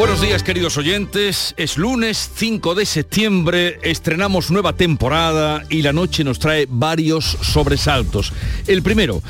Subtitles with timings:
[0.00, 6.24] Buenos días queridos oyentes, es lunes 5 de septiembre, estrenamos nueva temporada y la noche
[6.24, 8.32] nos trae varios sobresaltos.
[8.66, 9.22] El primero,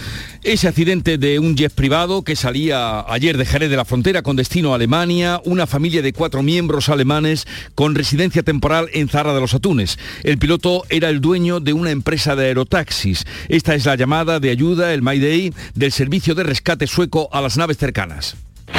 [0.44, 4.36] ese accidente de un jet privado que salía ayer de Jerez de la Frontera con
[4.36, 9.40] destino a Alemania, una familia de cuatro miembros alemanes con residencia temporal en Zara de
[9.40, 9.98] los Atunes.
[10.22, 13.26] El piloto era el dueño de una empresa de aerotaxis.
[13.48, 17.56] Esta es la llamada de ayuda, el Mayday, del servicio de rescate sueco a las
[17.56, 18.36] naves cercanas.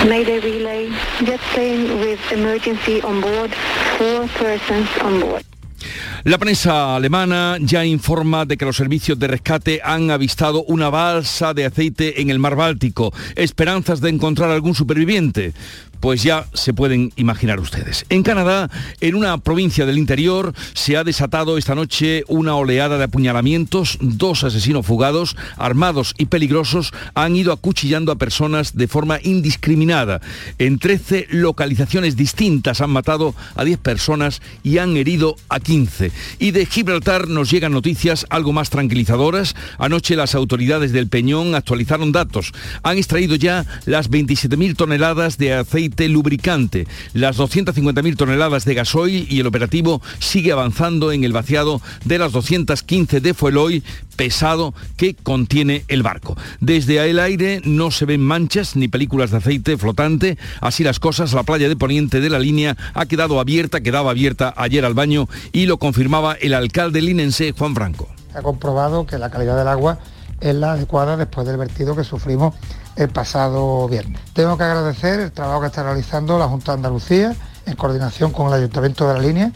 [0.08, 0.90] Mayday relay,
[1.24, 3.54] jet plane with emergency on board,
[3.98, 5.46] four persons on board.
[6.24, 11.56] La prensa alemana ya informa de que los servicios de rescate han avistado una balsa
[11.56, 13.12] de aceite en el mar Báltico.
[13.36, 15.54] Esperanzas de encontrar algún superviviente
[16.02, 18.06] pues ya se pueden imaginar ustedes.
[18.10, 18.70] En Canadá,
[19.00, 24.00] en una provincia del interior, se ha desatado esta noche una oleada de apuñalamientos.
[24.02, 30.22] Dos asesinos fugados, armados y peligrosos, han ido acuchillando a personas de forma indiscriminada.
[30.58, 36.12] En 13 localizaciones distintas han matado a 10 personas y han herido a 15.
[36.40, 39.56] Y de Gibraltar nos llegan noticias algo más tranquilizadoras.
[39.78, 42.54] Anoche las autoridades del Peñón actualizaron datos.
[42.82, 49.40] Han extraído ya las 27.000 toneladas de aceite lubricante, las 250.000 toneladas de gasoil y
[49.40, 53.84] el operativo sigue avanzando en el vaciado de las 215 de fueloil
[54.16, 56.38] pesado que contiene el barco.
[56.60, 61.34] Desde el aire no se ven manchas ni películas de aceite flotante, así las cosas,
[61.34, 65.28] la playa de Poniente de la línea ha quedado abierta, quedaba abierta ayer al baño
[65.52, 68.10] y lo confirmaba el alcalde linense Juan Franco.
[68.34, 70.00] Ha comprobado que la calidad del agua
[70.42, 72.56] es la adecuada después del vertido que sufrimos
[72.96, 74.20] el pasado viernes.
[74.34, 77.36] Tengo que agradecer el trabajo que está realizando la Junta de Andalucía
[77.66, 79.52] en coordinación con el Ayuntamiento de la Línea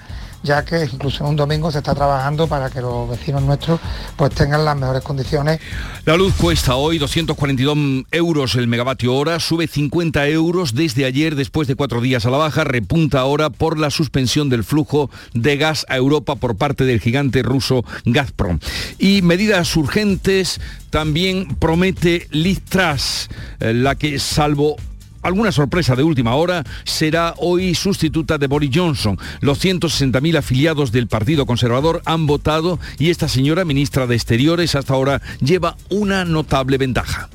[0.46, 3.82] ya que incluso en un domingo se está trabajando para que los vecinos nuestros
[4.16, 5.60] pues tengan las mejores condiciones.
[6.06, 11.68] La luz cuesta hoy 242 euros el megavatio hora, sube 50 euros desde ayer después
[11.68, 15.86] de cuatro días a la baja, repunta ahora por la suspensión del flujo de gas
[15.90, 18.60] a Europa por parte del gigante ruso Gazprom.
[19.00, 20.62] Y medidas urgentes
[20.92, 23.30] también promete Liz Truss,
[23.60, 24.78] eh, la que salvo
[25.26, 29.18] alguna sorpresa de última hora, será hoy sustituta de Boris Johnson.
[29.42, 34.94] Los 160.000 afiliados del Partido Conservador han votado y esta señora ministra de Exteriores hasta
[34.94, 37.30] ahora lleva una notable ventaja.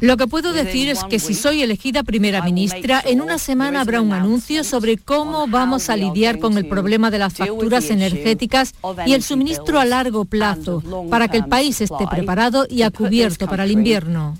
[0.00, 4.00] Lo que puedo decir es que si soy elegida primera ministra, en una semana habrá
[4.00, 8.74] un anuncio sobre cómo vamos a lidiar con el problema de las facturas energéticas
[9.06, 13.46] y el suministro a largo plazo para que el país esté preparado y a cubierto
[13.46, 14.36] para el invierno.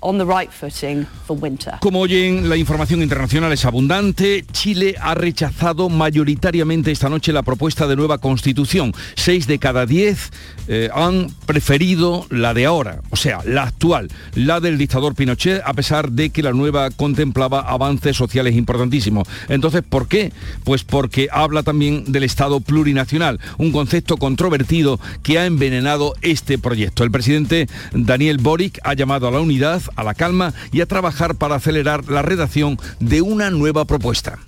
[1.81, 4.45] Como oyen, la información internacional es abundante.
[4.51, 8.93] Chile ha rechazado mayoritariamente esta noche la propuesta de nueva constitución.
[9.15, 10.31] Seis de cada diez
[10.67, 15.73] eh, han preferido la de ahora, o sea, la actual, la del dictador Pinochet, a
[15.73, 19.27] pesar de que la nueva contemplaba avances sociales importantísimos.
[19.49, 20.31] Entonces, ¿por qué?
[20.63, 27.03] Pues porque habla también del Estado plurinacional, un concepto controvertido que ha envenenado este proyecto.
[27.03, 31.35] El presidente Daniel Boric ha llamado a la unidad, a la calma y a trabajar
[31.35, 34.39] para acelerar la redacción de una nueva propuesta.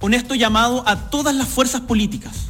[0.00, 2.48] Honesto llamado a todas las fuerzas políticas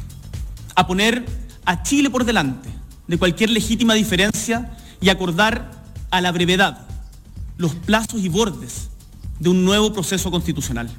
[0.75, 1.25] a poner
[1.65, 2.69] a Chile por delante
[3.07, 4.71] de cualquier legítima diferencia
[5.03, 5.69] y acordar
[6.11, 6.87] a la brevedad
[7.57, 8.89] los plazos y bordes
[9.39, 10.89] de un nuevo proceso constitucional.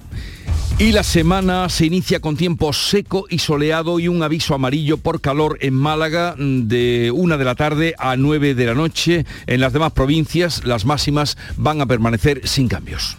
[0.78, 5.20] Y la semana se inicia con tiempo seco y soleado y un aviso amarillo por
[5.20, 9.24] calor en Málaga de una de la tarde a 9 de la noche.
[9.46, 13.16] En las demás provincias las máximas van a permanecer sin cambios.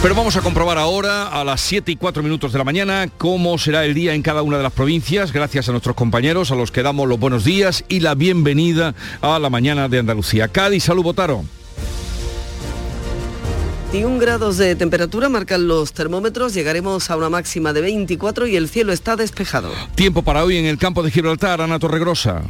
[0.00, 3.58] Pero vamos a comprobar ahora, a las 7 y 4 minutos de la mañana, cómo
[3.58, 6.70] será el día en cada una de las provincias, gracias a nuestros compañeros, a los
[6.70, 10.46] que damos los buenos días y la bienvenida a la mañana de Andalucía.
[10.46, 11.44] Cádiz, salud, Botaro.
[13.90, 18.68] 21 grados de temperatura marcan los termómetros, llegaremos a una máxima de 24 y el
[18.68, 19.72] cielo está despejado.
[19.96, 22.42] Tiempo para hoy en el campo de Gibraltar, Ana Torregrosa.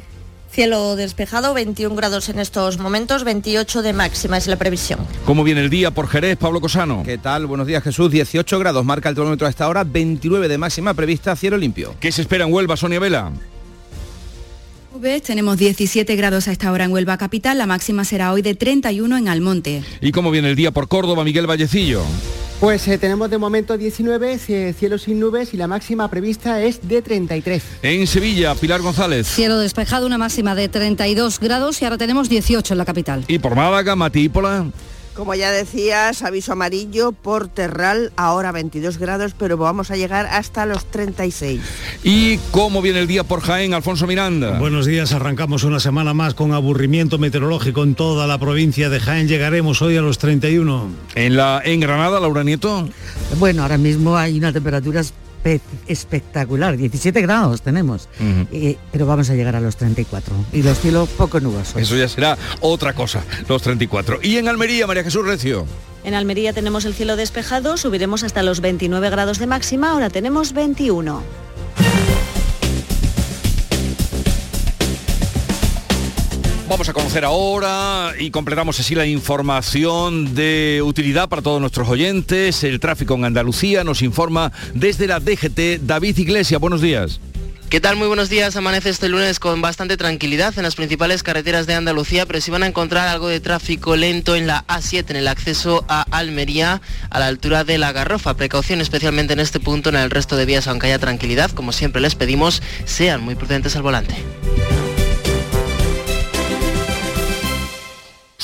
[0.51, 5.01] Cielo despejado, 21 grados en estos momentos, 28 de máxima es la previsión.
[5.25, 7.03] ¿Cómo viene el día por Jerez, Pablo Cosano?
[7.05, 7.47] ¿Qué tal?
[7.47, 8.11] Buenos días, Jesús.
[8.11, 11.95] 18 grados marca el termómetro a esta hora, 29 de máxima prevista, cielo limpio.
[12.01, 13.31] ¿Qué se espera en Huelva, Sonia Vela?
[14.99, 19.17] Tenemos 17 grados a esta hora en Huelva Capital, la máxima será hoy de 31
[19.17, 19.85] en Almonte.
[20.01, 22.03] ¿Y cómo viene el día por Córdoba, Miguel Vallecillo?
[22.59, 26.89] Pues eh, tenemos de momento 19, eh, cielo sin nubes y la máxima prevista es
[26.89, 27.63] de 33.
[27.83, 29.29] En Sevilla, Pilar González.
[29.29, 33.25] Cielo despejado, una máxima de 32 grados y ahora tenemos 18 en la capital.
[33.29, 34.67] ¿Y por Málaga, Matípola?
[35.19, 40.65] Como ya decías, aviso amarillo por Terral, ahora 22 grados, pero vamos a llegar hasta
[40.65, 41.61] los 36.
[42.05, 44.61] ¿Y cómo viene el día por Jaén, Alfonso Miranda?
[44.61, 49.27] Buenos días, arrancamos una semana más con aburrimiento meteorológico en toda la provincia de Jaén.
[49.27, 50.89] Llegaremos hoy a los 31.
[51.17, 52.89] ¿En, la, en Granada, Laura Nieto?
[53.41, 55.03] Bueno, ahora mismo hay una temperatura
[55.87, 58.09] espectacular, 17 grados tenemos,
[58.53, 61.81] eh, pero vamos a llegar a los 34 y los cielos poco nubosos.
[61.81, 64.21] Eso ya será otra cosa, los 34.
[64.23, 65.67] ¿Y en Almería, María Jesús Recio?
[66.05, 70.53] En Almería tenemos el cielo despejado, subiremos hasta los 29 grados de máxima, ahora tenemos
[70.53, 71.23] 21.
[76.69, 82.63] Vamos a conocer ahora y completamos así la información de utilidad para todos nuestros oyentes.
[82.63, 86.61] El tráfico en Andalucía nos informa desde la DGT David Iglesias.
[86.61, 87.21] Buenos días.
[87.71, 87.97] ¿Qué tal?
[87.97, 88.55] Muy buenos días.
[88.57, 92.63] Amanece este lunes con bastante tranquilidad en las principales carreteras de Andalucía, pero si van
[92.63, 97.19] a encontrar algo de tráfico lento en la A7, en el acceso a Almería, a
[97.19, 98.35] la altura de la Garrofa.
[98.35, 102.03] Precaución especialmente en este punto, en el resto de vías, aunque haya tranquilidad, como siempre
[102.03, 104.17] les pedimos, sean muy prudentes al volante.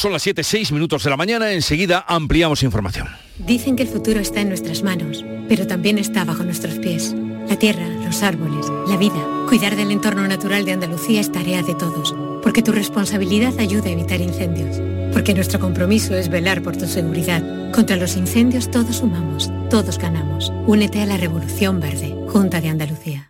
[0.05, 3.09] Son las 7, 6 minutos de la mañana, enseguida ampliamos información.
[3.39, 7.15] Dicen que el futuro está en nuestras manos, pero también está bajo nuestros pies.
[7.49, 9.17] La tierra, los árboles, la vida.
[9.49, 13.93] Cuidar del entorno natural de Andalucía es tarea de todos, porque tu responsabilidad ayuda a
[13.93, 14.79] evitar incendios,
[15.15, 17.43] porque nuestro compromiso es velar por tu seguridad.
[17.73, 20.53] Contra los incendios todos sumamos, todos ganamos.
[20.67, 23.24] Únete a la Revolución Verde, Junta de Andalucía.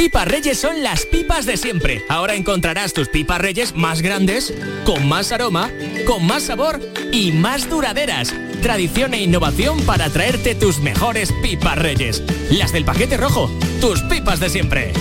[0.00, 2.02] Pipas Reyes son las pipas de siempre.
[2.08, 4.54] Ahora encontrarás tus pipas Reyes más grandes,
[4.86, 5.70] con más aroma,
[6.06, 6.80] con más sabor
[7.12, 8.34] y más duraderas.
[8.62, 12.22] Tradición e innovación para traerte tus mejores pipas Reyes.
[12.50, 13.50] Las del paquete rojo,
[13.82, 14.94] tus pipas de siempre.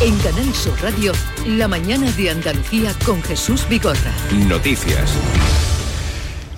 [0.00, 1.12] En Canal Sur Radio,
[1.44, 4.12] la mañana de Andalucía con Jesús Bigorra.
[4.46, 5.10] Noticias.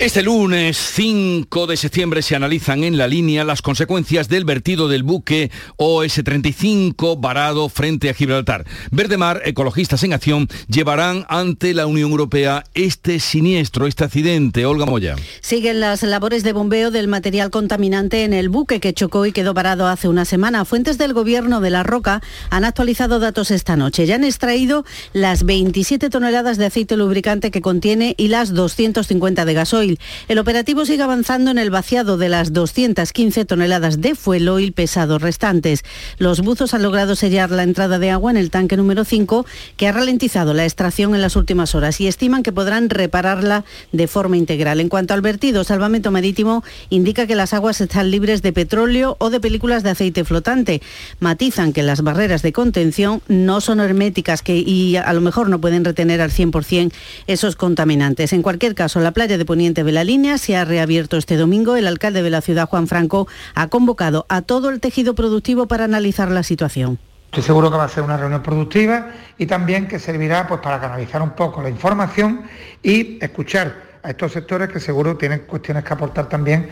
[0.00, 5.02] Este lunes 5 de septiembre se analizan en la línea las consecuencias del vertido del
[5.02, 8.64] buque OS-35 varado frente a Gibraltar.
[8.90, 14.64] Verdemar, ecologistas en acción, llevarán ante la Unión Europea este siniestro, este accidente.
[14.64, 15.16] Olga Moya.
[15.42, 19.52] Siguen las labores de bombeo del material contaminante en el buque que chocó y quedó
[19.52, 20.64] varado hace una semana.
[20.64, 24.06] Fuentes del gobierno de La Roca han actualizado datos esta noche.
[24.06, 29.52] Ya han extraído las 27 toneladas de aceite lubricante que contiene y las 250 de
[29.52, 29.89] gasoil.
[30.28, 35.18] El operativo sigue avanzando en el vaciado de las 215 toneladas de fuel oil pesado
[35.18, 35.82] restantes.
[36.18, 39.46] Los buzos han logrado sellar la entrada de agua en el tanque número 5,
[39.76, 44.06] que ha ralentizado la extracción en las últimas horas y estiman que podrán repararla de
[44.06, 44.80] forma integral.
[44.80, 49.30] En cuanto al vertido, Salvamento Marítimo indica que las aguas están libres de petróleo o
[49.30, 50.82] de películas de aceite flotante.
[51.18, 55.84] Matizan que las barreras de contención no son herméticas y a lo mejor no pueden
[55.84, 56.92] retener al 100%
[57.26, 58.32] esos contaminantes.
[58.32, 61.76] En cualquier caso, la playa de Poniente de la línea se ha reabierto este domingo.
[61.76, 65.84] El alcalde de la ciudad, Juan Franco, ha convocado a todo el tejido productivo para
[65.84, 66.98] analizar la situación.
[67.26, 70.80] Estoy seguro que va a ser una reunión productiva y también que servirá pues, para
[70.80, 72.42] canalizar un poco la información
[72.82, 76.70] y escuchar a estos sectores que seguro tienen cuestiones que aportar también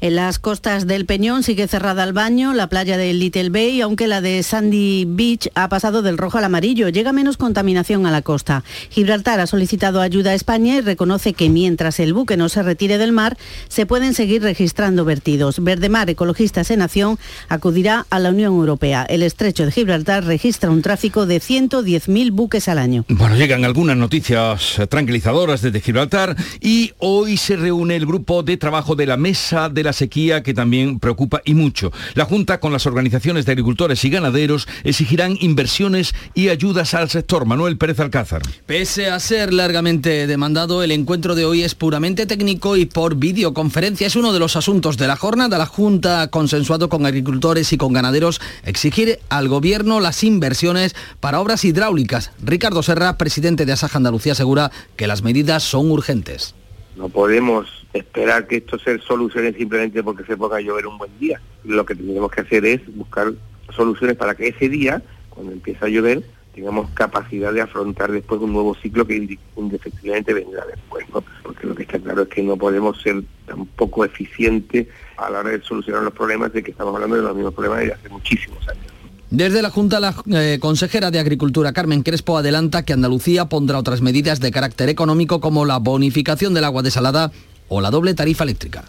[0.00, 4.06] en las costas del Peñón sigue cerrada al baño la playa de Little Bay, aunque
[4.06, 6.88] la de Sandy Beach ha pasado del rojo al amarillo.
[6.88, 8.64] Llega menos contaminación a la costa.
[8.90, 12.98] Gibraltar ha solicitado ayuda a España y reconoce que mientras el buque no se retire
[12.98, 13.36] del mar,
[13.68, 15.62] se pueden seguir registrando vertidos.
[15.62, 19.06] Verdemar, Ecologistas en Acción, acudirá a la Unión Europea.
[19.08, 23.04] El estrecho de Gibraltar registra un tráfico de 110.000 buques al año.
[23.08, 28.94] Bueno, llegan algunas noticias tranquilizadoras desde Gibraltar y hoy se reúne el grupo de trabajo
[28.94, 31.92] de la Mesa de la sequía que también preocupa y mucho.
[32.14, 37.46] La Junta con las organizaciones de agricultores y ganaderos exigirán inversiones y ayudas al sector.
[37.46, 38.42] Manuel Pérez Alcázar.
[38.66, 44.06] Pese a ser largamente demandado, el encuentro de hoy es puramente técnico y por videoconferencia.
[44.06, 45.58] Es uno de los asuntos de la jornada.
[45.58, 51.40] La Junta ha consensuado con agricultores y con ganaderos exigir al gobierno las inversiones para
[51.40, 52.32] obras hidráulicas.
[52.42, 56.54] Ricardo Serra, presidente de Asaja Andalucía, asegura que las medidas son urgentes.
[56.96, 61.18] No podemos esperar que esto se solucione simplemente porque se ponga a llover un buen
[61.18, 61.40] día.
[61.64, 63.32] Lo que tenemos que hacer es buscar
[63.74, 66.22] soluciones para que ese día, cuando empiece a llover,
[66.54, 71.04] tengamos capacidad de afrontar después un nuevo ciclo que indefectiblemente vendrá después.
[71.42, 74.86] Porque lo que está claro es que no podemos ser tan poco eficientes
[75.16, 77.80] a la hora de solucionar los problemas de que estamos hablando de los mismos problemas
[77.80, 78.93] de hace muchísimos años.
[79.30, 84.00] Desde la Junta, la eh, consejera de Agricultura, Carmen Crespo, adelanta que Andalucía pondrá otras
[84.00, 87.32] medidas de carácter económico como la bonificación del agua desalada
[87.68, 88.84] o la doble tarifa eléctrica.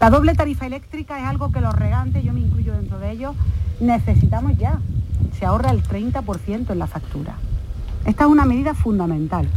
[0.00, 3.34] La doble tarifa eléctrica es algo que los regantes, yo me incluyo dentro de ellos,
[3.80, 4.80] necesitamos ya.
[5.38, 7.36] Se ahorra el 30% en la factura.
[8.04, 9.48] Esta es una medida fundamental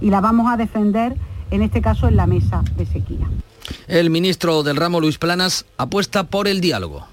[0.00, 1.16] y la vamos a defender
[1.50, 3.28] en este caso en la mesa de sequía.
[3.86, 7.06] El ministro del ramo, Luis Planas, apuesta por el diálogo.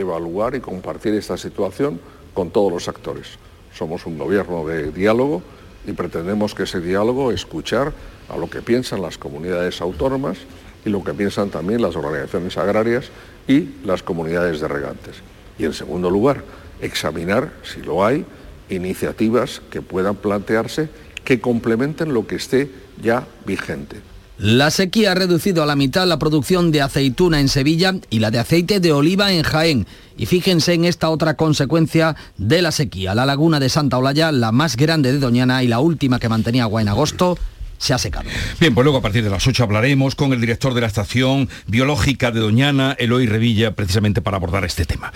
[0.00, 2.00] Evaluar y compartir esta situación
[2.34, 3.38] con todos los actores.
[3.74, 5.42] Somos un gobierno de diálogo
[5.86, 7.92] y pretendemos que ese diálogo escuchar
[8.28, 10.38] a lo que piensan las comunidades autónomas
[10.84, 13.10] y lo que piensan también las organizaciones agrarias
[13.46, 15.16] y las comunidades de regantes.
[15.58, 16.42] Y en segundo lugar,
[16.80, 18.24] examinar, si lo hay,
[18.68, 20.88] iniciativas que puedan plantearse
[21.24, 22.70] que complementen lo que esté
[23.02, 24.09] ya vigente.
[24.42, 28.30] La sequía ha reducido a la mitad la producción de aceituna en Sevilla y la
[28.30, 29.86] de aceite de oliva en Jaén.
[30.16, 33.14] Y fíjense en esta otra consecuencia de la sequía.
[33.14, 36.62] La laguna de Santa Olalla, la más grande de Doñana y la última que mantenía
[36.62, 37.36] agua en agosto,
[37.80, 38.28] se ha secado.
[38.60, 41.48] Bien, pues luego a partir de las 8 hablaremos con el director de la estación
[41.66, 45.12] biológica de Doñana, Eloy Revilla, precisamente para abordar este tema.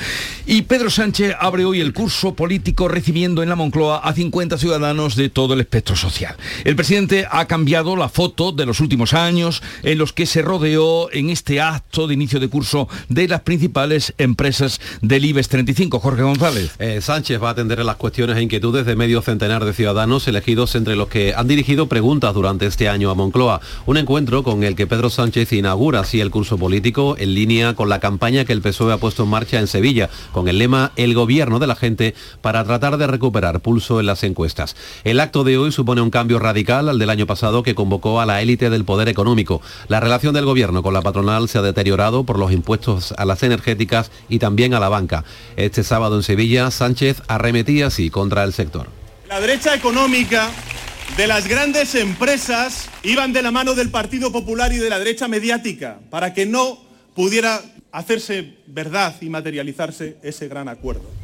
[0.47, 5.15] Y Pedro Sánchez abre hoy el curso político recibiendo en la Moncloa a 50 ciudadanos
[5.15, 6.37] de todo el espectro social.
[6.65, 11.13] El presidente ha cambiado la foto de los últimos años en los que se rodeó
[11.13, 16.01] en este acto de inicio de curso de las principales empresas del IBEX 35.
[16.01, 16.73] Jorge González.
[16.79, 20.75] Eh, Sánchez va a atender las cuestiones e inquietudes de medio centenar de ciudadanos elegidos
[20.77, 23.61] entre los que han dirigido preguntas durante este año a Moncloa.
[23.87, 27.89] Un encuentro con el que Pedro Sánchez inaugura así el curso político en línea con
[27.89, 31.15] la campaña que el PSOE ha puesto en marcha en Sevilla, con el lema El
[31.15, 34.77] gobierno de la gente para tratar de recuperar pulso en las encuestas.
[35.05, 38.27] El acto de hoy supone un cambio radical al del año pasado que convocó a
[38.27, 39.61] la élite del poder económico.
[39.89, 43.43] La relación del gobierno con la patronal se ha deteriorado por los impuestos a las
[43.43, 45.25] energéticas y también a la banca.
[45.57, 48.89] Este sábado en Sevilla, Sánchez arremetía así contra el sector.
[49.29, 50.51] La derecha económica
[51.17, 55.29] de las grandes empresas iban de la mano del Partido Popular y de la derecha
[55.29, 56.79] mediática para que no
[57.15, 57.61] pudiera
[57.93, 61.24] hacerse verdad y materializarse ese gran acuerdo.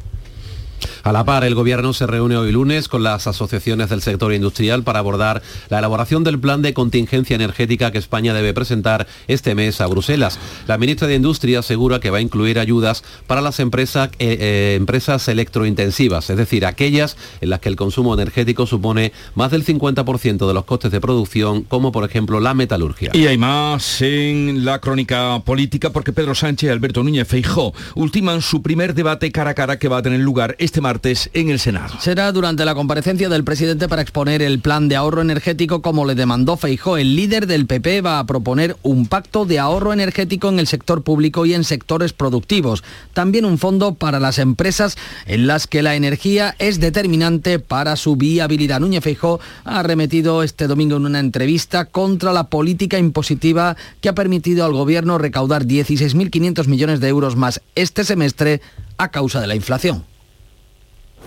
[1.03, 4.83] A la par, el Gobierno se reúne hoy lunes con las asociaciones del sector industrial
[4.83, 9.81] para abordar la elaboración del plan de contingencia energética que España debe presentar este mes
[9.81, 10.37] a Bruselas.
[10.67, 14.75] La ministra de Industria asegura que va a incluir ayudas para las empresas, eh, eh,
[14.77, 20.47] empresas electrointensivas, es decir, aquellas en las que el consumo energético supone más del 50%
[20.47, 23.09] de los costes de producción, como por ejemplo la metalurgia.
[23.13, 28.43] Y hay más en la crónica política porque Pedro Sánchez y Alberto Núñez Feijó ultiman
[28.43, 30.90] su primer debate cara a cara que va a tener lugar este martes
[31.33, 31.95] en el Senado.
[31.99, 36.15] Será durante la comparecencia del presidente para exponer el plan de ahorro energético como le
[36.15, 36.97] demandó Feijó.
[36.97, 41.01] El líder del PP va a proponer un pacto de ahorro energético en el sector
[41.01, 42.83] público y en sectores productivos.
[43.13, 48.17] También un fondo para las empresas en las que la energía es determinante para su
[48.17, 48.81] viabilidad.
[48.81, 54.15] Núñez Feijó ha arremetido este domingo en una entrevista contra la política impositiva que ha
[54.15, 58.61] permitido al gobierno recaudar 16.500 millones de euros más este semestre
[58.97, 60.10] a causa de la inflación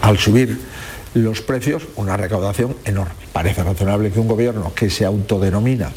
[0.01, 0.59] al subir
[1.15, 3.15] los precios, una recaudación enorme.
[3.33, 5.91] Parece razonable que un gobierno que se autodenomina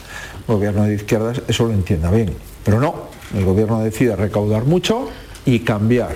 [0.47, 5.09] gobierno de izquierdas eso lo entienda bien, pero no, el gobierno decide recaudar mucho
[5.45, 6.15] y cambiar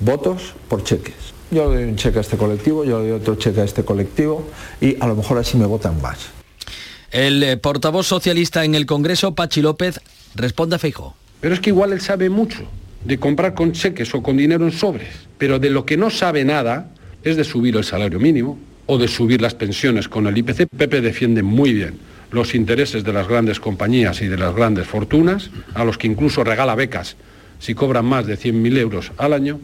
[0.00, 1.14] votos por cheques.
[1.50, 3.84] Yo le doy un cheque a este colectivo, yo le doy otro cheque a este
[3.84, 4.48] colectivo
[4.80, 6.30] y a lo mejor así me votan más.
[7.10, 10.00] El eh, portavoz socialista en el Congreso, Pachi López,
[10.34, 11.14] responde a Feijo.
[11.40, 12.60] Pero es que igual él sabe mucho
[13.04, 15.08] de comprar con cheques o con dinero en sobres,
[15.38, 16.90] pero de lo que no sabe nada
[17.22, 20.68] es de subir el salario mínimo o de subir las pensiones con el IPC.
[20.76, 21.98] Pepe defiende muy bien
[22.30, 26.44] los intereses de las grandes compañías y de las grandes fortunas, a los que incluso
[26.44, 27.16] regala becas
[27.58, 29.60] si cobran más de 100.000 euros al año,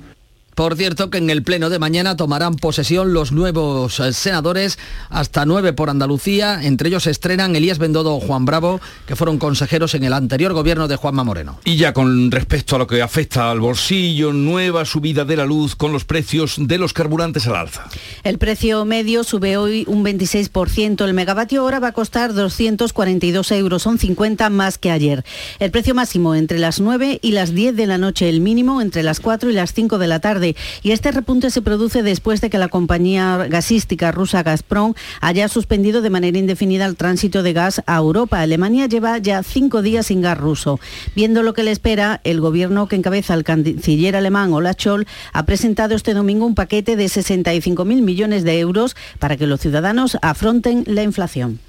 [0.55, 4.79] por cierto que en el pleno de mañana tomarán posesión los nuevos eh, senadores,
[5.11, 9.39] hasta nueve por Andalucía, entre ellos se estrenan Elías Bendodo o Juan Bravo, que fueron
[9.39, 11.59] consejeros en el anterior gobierno de Juanma Moreno.
[11.65, 15.75] Y ya con respecto a lo que afecta al bolsillo, nueva subida de la luz
[15.77, 17.89] con los precios de los carburantes al alza.
[18.23, 23.83] El precio medio sube hoy un 26%, el megavatio hora va a costar 242 euros,
[23.83, 25.25] son 50 más que ayer.
[25.59, 29.03] El precio máximo entre las 9 y las 10 de la noche, el mínimo entre
[29.03, 30.44] las 4 y las 5 de la tarde
[30.83, 36.03] y este repunte se produce después de que la compañía gasística rusa Gazprom haya suspendido
[36.03, 38.41] de manera indefinida el tránsito de gas a Europa.
[38.41, 40.79] Alemania lleva ya cinco días sin gas ruso.
[41.15, 45.47] Viendo lo que le espera, el gobierno que encabeza el canciller alemán Olaf Scholz ha
[45.47, 50.85] presentado este domingo un paquete de 65.000 millones de euros para que los ciudadanos afronten
[50.87, 51.61] la inflación.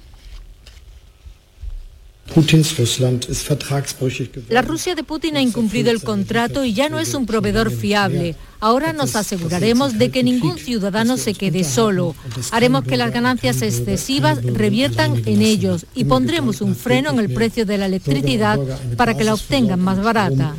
[4.48, 8.36] La Rusia de Putin ha incumplido el contrato y ya no es un proveedor fiable.
[8.60, 12.14] Ahora nos aseguraremos de que ningún ciudadano se quede solo.
[12.50, 17.64] Haremos que las ganancias excesivas reviertan en ellos y pondremos un freno en el precio
[17.66, 18.58] de la electricidad
[18.96, 20.54] para que la obtengan más barata.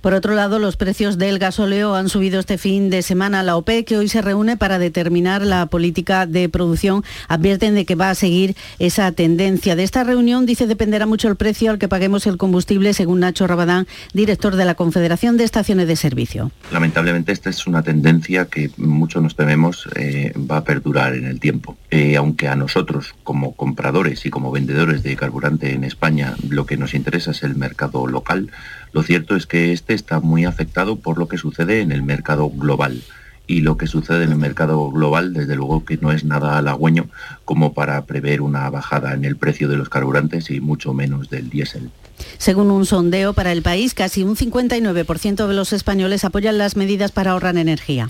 [0.00, 3.42] Por otro lado, los precios del gasóleo han subido este fin de semana.
[3.42, 7.94] La OPE, que hoy se reúne para determinar la política de producción, advierten de que
[7.94, 9.76] va a seguir esa tendencia.
[9.76, 13.46] De esta reunión, dice, dependerá mucho el precio al que paguemos el combustible, según Nacho
[13.46, 16.50] Rabadán, director de la Confederación de Estaciones de Servicio.
[16.70, 21.40] Lamentablemente, esta es una tendencia que muchos nos tememos eh, va a perdurar en el
[21.40, 21.76] tiempo.
[21.90, 26.76] Eh, aunque a nosotros, como compradores y como vendedores de carburante en España, lo que
[26.76, 28.50] nos interesa es el mercado local,
[28.92, 32.48] lo cierto es que este está muy afectado por lo que sucede en el mercado
[32.50, 33.02] global.
[33.48, 37.06] Y lo que sucede en el mercado global, desde luego que no es nada halagüeño
[37.44, 41.48] como para prever una bajada en el precio de los carburantes y mucho menos del
[41.48, 41.90] diésel.
[42.38, 47.12] Según un sondeo para el país, casi un 59% de los españoles apoyan las medidas
[47.12, 48.08] para ahorrar energía.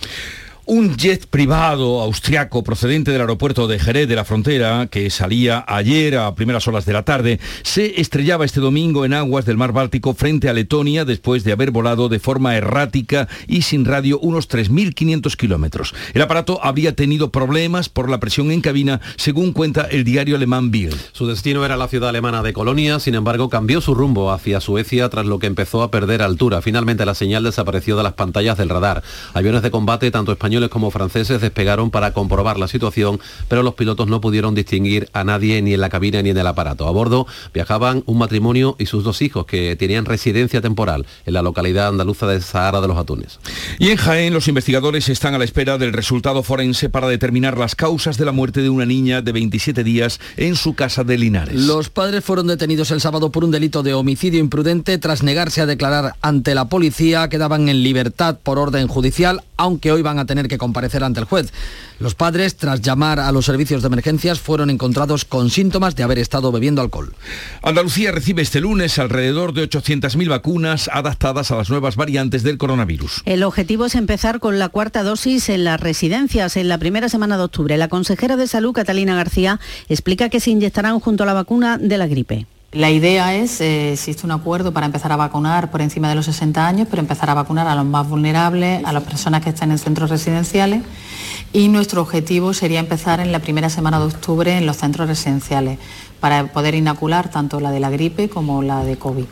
[0.68, 6.18] Un jet privado austriaco procedente del aeropuerto de Jerez de la Frontera, que salía ayer
[6.18, 10.14] a primeras horas de la tarde, se estrellaba este domingo en aguas del mar Báltico
[10.14, 15.36] frente a Letonia después de haber volado de forma errática y sin radio unos 3.500
[15.36, 15.94] kilómetros.
[16.14, 20.72] El aparato habría tenido problemas por la presión en cabina, según cuenta el diario alemán
[20.72, 20.98] Bild.
[21.12, 25.08] Su destino era la ciudad alemana de Colonia, sin embargo cambió su rumbo hacia Suecia
[25.10, 26.60] tras lo que empezó a perder altura.
[26.60, 29.04] Finalmente la señal desapareció de las pantallas del radar.
[29.32, 34.08] Aviones de combate, tanto españoles como franceses despegaron para comprobar la situación, pero los pilotos
[34.08, 36.88] no pudieron distinguir a nadie ni en la cabina ni en el aparato.
[36.88, 41.42] A bordo viajaban un matrimonio y sus dos hijos que tenían residencia temporal en la
[41.42, 43.38] localidad andaluza de Sahara de los Atunes.
[43.78, 47.74] Y en Jaén los investigadores están a la espera del resultado forense para determinar las
[47.74, 51.54] causas de la muerte de una niña de 27 días en su casa de Linares.
[51.54, 55.66] Los padres fueron detenidos el sábado por un delito de homicidio imprudente tras negarse a
[55.66, 57.28] declarar ante la policía.
[57.28, 61.26] Quedaban en libertad por orden judicial, aunque hoy van a tener que comparecer ante el
[61.26, 61.52] juez.
[61.98, 66.18] Los padres, tras llamar a los servicios de emergencias, fueron encontrados con síntomas de haber
[66.18, 67.14] estado bebiendo alcohol.
[67.62, 73.22] Andalucía recibe este lunes alrededor de 800.000 vacunas adaptadas a las nuevas variantes del coronavirus.
[73.24, 77.36] El objetivo es empezar con la cuarta dosis en las residencias en la primera semana
[77.36, 77.76] de octubre.
[77.76, 81.98] La consejera de Salud, Catalina García, explica que se inyectarán junto a la vacuna de
[81.98, 82.46] la gripe.
[82.76, 86.26] La idea es, eh, existe un acuerdo para empezar a vacunar por encima de los
[86.26, 89.70] 60 años, pero empezar a vacunar a los más vulnerables, a las personas que están
[89.70, 90.82] en centros residenciales.
[91.54, 95.78] Y nuestro objetivo sería empezar en la primera semana de octubre en los centros residenciales
[96.20, 99.24] para poder inocular tanto la de la gripe como la de COVID.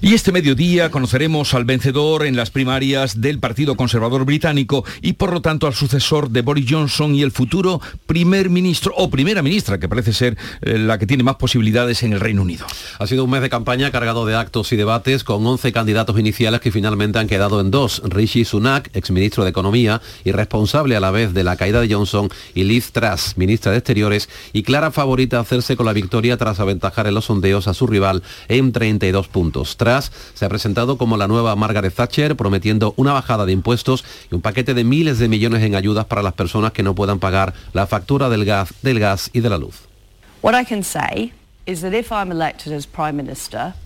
[0.00, 5.32] Y este mediodía conoceremos al vencedor en las primarias del Partido Conservador Británico y por
[5.32, 9.78] lo tanto al sucesor de Boris Johnson y el futuro primer ministro o primera ministra,
[9.78, 12.66] que parece ser eh, la que tiene más posibilidades en el Reino Unido.
[12.98, 16.60] Ha sido un mes de campaña cargado de actos y debates con 11 candidatos iniciales
[16.60, 18.02] que finalmente han quedado en dos.
[18.04, 22.28] Rishi Sunak, exministro de Economía y responsable a la vez de la caída de Johnson,
[22.54, 26.60] y Liz Truss, ministra de Exteriores y clara favorita a hacerse con la victoria tras
[26.60, 29.76] aventajar en los sondeos a su rival en 32 puntos.
[29.76, 34.34] Truss se ha presentado como la nueva Margaret Thatcher, prometiendo una bajada de impuestos y
[34.34, 37.54] un paquete de miles de millones en ayudas para las personas que no puedan pagar
[37.72, 39.82] la factura del gas, del gas y de la luz.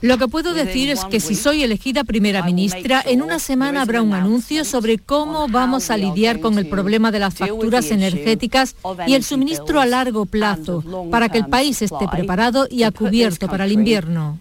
[0.00, 4.02] Lo que puedo decir es que si soy elegida primera ministra, en una semana habrá
[4.02, 9.14] un anuncio sobre cómo vamos a lidiar con el problema de las facturas energéticas y
[9.14, 13.64] el suministro a largo plazo para que el país esté preparado y a cubierto para
[13.64, 14.38] el invierno.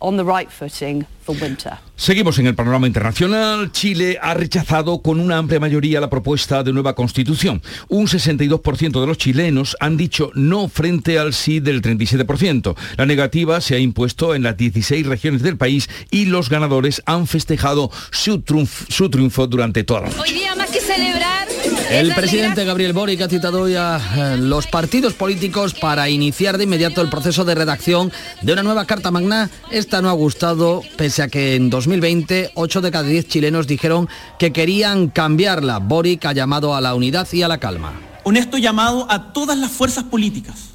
[1.96, 3.72] Seguimos en el panorama internacional.
[3.72, 7.62] Chile ha rechazado con una amplia mayoría la propuesta de nueva constitución.
[7.88, 12.76] Un 62% de los chilenos han dicho no frente al sí del 37%.
[12.98, 17.28] La negativa se ha impuesto en las 16 regiones del país y los ganadores han
[17.28, 20.22] festejado su, triunfo, durante toda la noche.
[20.22, 21.48] Hoy día más que celebrar
[21.90, 26.64] el presidente Gabriel Boric ha citado hoy a eh, los partidos políticos para iniciar de
[26.64, 29.50] inmediato el proceso de redacción de una nueva Carta Magna.
[29.72, 34.10] Esta no ha gustado, pese a que en 2020 8 de cada 10 chilenos dijeron
[34.40, 35.80] que querían cambiarla.
[35.80, 37.94] Boric ha llamado a la unidad y a la calma.
[38.24, 40.70] Honesto llamado a todas las fuerzas políticas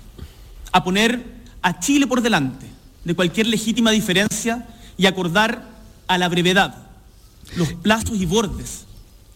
[0.72, 1.24] a poner
[1.62, 2.66] a Chile por delante
[3.04, 5.64] de cualquier legítima diferencia y acordar
[6.06, 6.74] a la brevedad
[7.56, 8.86] los plazos y bordes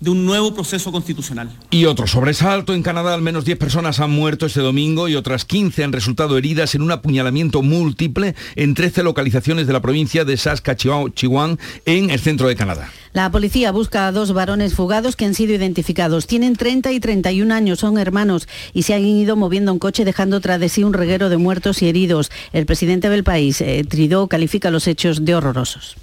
[0.05, 1.51] de un nuevo proceso constitucional.
[1.71, 2.75] Y otro sobresalto.
[2.75, 6.37] En Canadá al menos 10 personas han muerto este domingo y otras 15 han resultado
[6.37, 12.21] heridas en un apuñalamiento múltiple en 13 localizaciones de la provincia de Saskatchewan en el
[12.21, 12.93] centro de Canadá.
[13.15, 16.27] La policía busca a dos varones fugados que han sido identificados.
[16.27, 20.41] Tienen 30 y 31 años, son hermanos y se han ido moviendo en coche dejando
[20.41, 22.31] tras de sí un reguero de muertos y heridos.
[22.53, 25.97] El presidente del país, eh, Tridó, califica los hechos de horrorosos.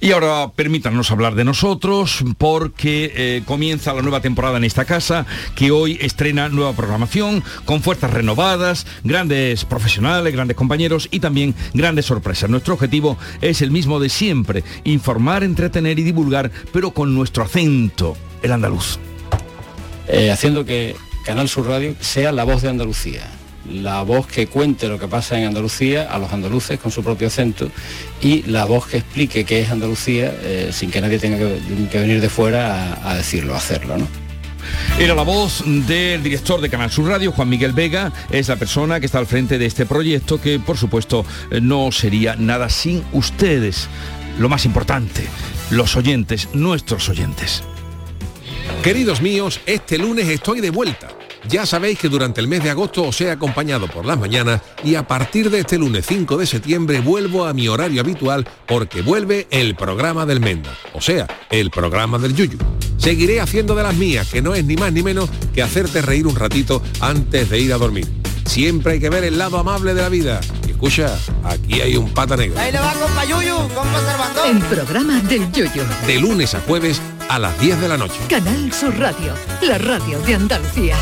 [0.00, 5.26] Y ahora permítanos hablar de nosotros porque eh, comienza la nueva temporada en esta casa
[5.54, 12.06] que hoy estrena nueva programación con fuerzas renovadas, grandes profesionales, grandes compañeros y también grandes
[12.06, 12.50] sorpresas.
[12.50, 18.16] Nuestro objetivo es el mismo de siempre, informar, entretener y divulgar, pero con nuestro acento,
[18.42, 18.98] el andaluz.
[20.08, 23.28] Eh, haciendo que Canal Sur Radio sea la voz de Andalucía
[23.70, 27.28] la voz que cuente lo que pasa en Andalucía a los andaluces con su propio
[27.28, 27.68] acento
[28.20, 32.20] y la voz que explique qué es Andalucía eh, sin que nadie tenga que, venir
[32.20, 33.98] de fuera a, decirlo, a hacerlo.
[33.98, 34.06] ¿no?
[34.98, 39.00] Era la voz del director de Canal Sur Radio, Juan Miguel Vega, es la persona
[39.00, 43.02] que está al frente de este proyecto que por supuesto eh, no sería nada sin
[43.12, 43.88] ustedes.
[44.38, 45.26] Lo más importante,
[45.70, 47.62] los oyentes, nuestros oyentes.
[48.82, 51.15] Queridos míos, este lunes estoy de vuelta
[51.48, 54.94] ya sabéis que durante el mes de agosto os he acompañado por las mañanas y
[54.94, 59.46] a partir de este lunes 5 de septiembre vuelvo a mi horario habitual porque vuelve
[59.50, 62.58] el programa del Menda, o sea, el programa del Yuyu.
[62.96, 66.26] Seguiré haciendo de las mías, que no es ni más ni menos que hacerte reír
[66.26, 68.06] un ratito antes de ir a dormir.
[68.46, 70.40] Siempre hay que ver el lado amable de la vida.
[70.66, 72.58] Y escucha, aquí hay un pata negro.
[72.58, 75.82] Ahí le va con Yuyu, con El programa del Yuyu.
[76.06, 78.18] De lunes a jueves a las 10 de la noche.
[78.28, 80.96] Canal Sur Radio, la radio de Andalucía.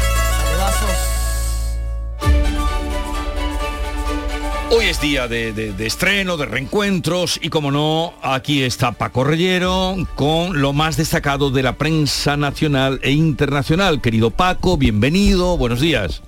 [4.77, 10.61] Hoy es día de, estreno, de reencuentros y como no, aquí está Paco Reyero con
[10.61, 14.01] lo más destacado de la prensa nacional e internacional.
[14.01, 16.23] Querido Paco, bienvenido, buenos días.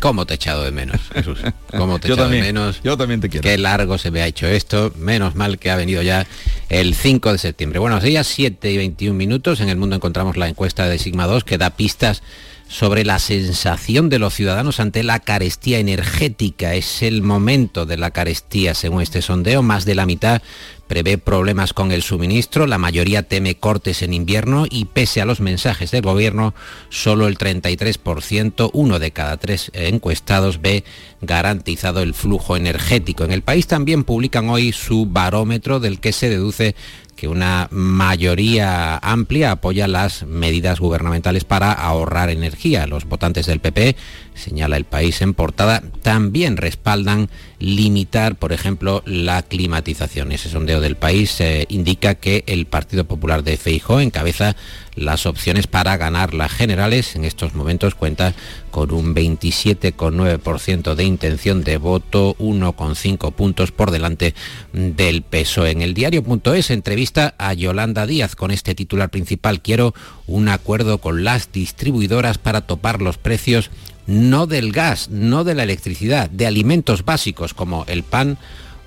[0.00, 1.40] ¿Cómo te he echado de menos, Jesús?
[1.76, 2.80] ¿Cómo te he echado de menos?
[2.84, 3.42] Yo también te quiero.
[3.42, 4.92] Qué largo se me ha hecho esto.
[4.96, 6.24] Menos mal que ha venido ya
[6.68, 7.80] el 5 de septiembre.
[7.80, 9.60] Buenos días, 7 y 21 minutos.
[9.60, 12.22] En el mundo encontramos la encuesta de Sigma 2 que da pistas
[12.68, 16.74] sobre la sensación de los ciudadanos ante la carestía energética.
[16.74, 19.62] Es el momento de la carestía, según este sondeo.
[19.62, 20.42] Más de la mitad
[20.86, 25.40] prevé problemas con el suministro, la mayoría teme cortes en invierno y pese a los
[25.40, 26.54] mensajes del gobierno,
[26.88, 30.84] solo el 33%, uno de cada tres encuestados, ve
[31.20, 33.24] garantizado el flujo energético.
[33.24, 36.74] En el país también publican hoy su barómetro del que se deduce
[37.18, 42.86] que una mayoría amplia apoya las medidas gubernamentales para ahorrar energía.
[42.86, 43.96] Los votantes del PP,
[44.38, 50.32] señala el país en portada, también respaldan limitar, por ejemplo, la climatización.
[50.32, 54.56] Ese sondeo del país eh, indica que el Partido Popular de Feijó encabeza
[54.94, 57.16] las opciones para ganar las generales.
[57.16, 58.34] En estos momentos cuenta
[58.70, 64.34] con un 27,9% de intención de voto, 1,5 puntos por delante
[64.72, 65.66] del peso.
[65.66, 69.60] En el diario.es entrevista a Yolanda Díaz con este titular principal.
[69.60, 69.94] Quiero
[70.26, 73.70] un acuerdo con las distribuidoras para topar los precios
[74.08, 78.38] no del gas, no de la electricidad, de alimentos básicos como el pan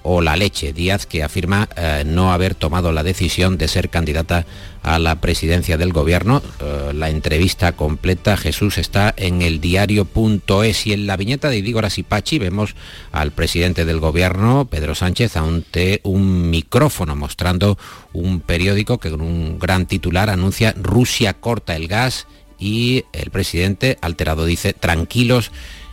[0.03, 0.73] o la leche.
[0.73, 4.47] Díaz que afirma eh, no haber tomado la decisión de ser candidata
[4.81, 6.41] a la presidencia del gobierno.
[6.59, 11.85] Eh, la entrevista completa, Jesús, está en el diario.es y en la viñeta de Igor
[11.85, 12.75] Asipachi vemos
[13.11, 17.77] al presidente del gobierno, Pedro Sánchez, ante un micrófono mostrando
[18.11, 22.25] un periódico que con un gran titular anuncia Rusia corta el gas
[22.61, 25.51] y el presidente alterado dice tranquilos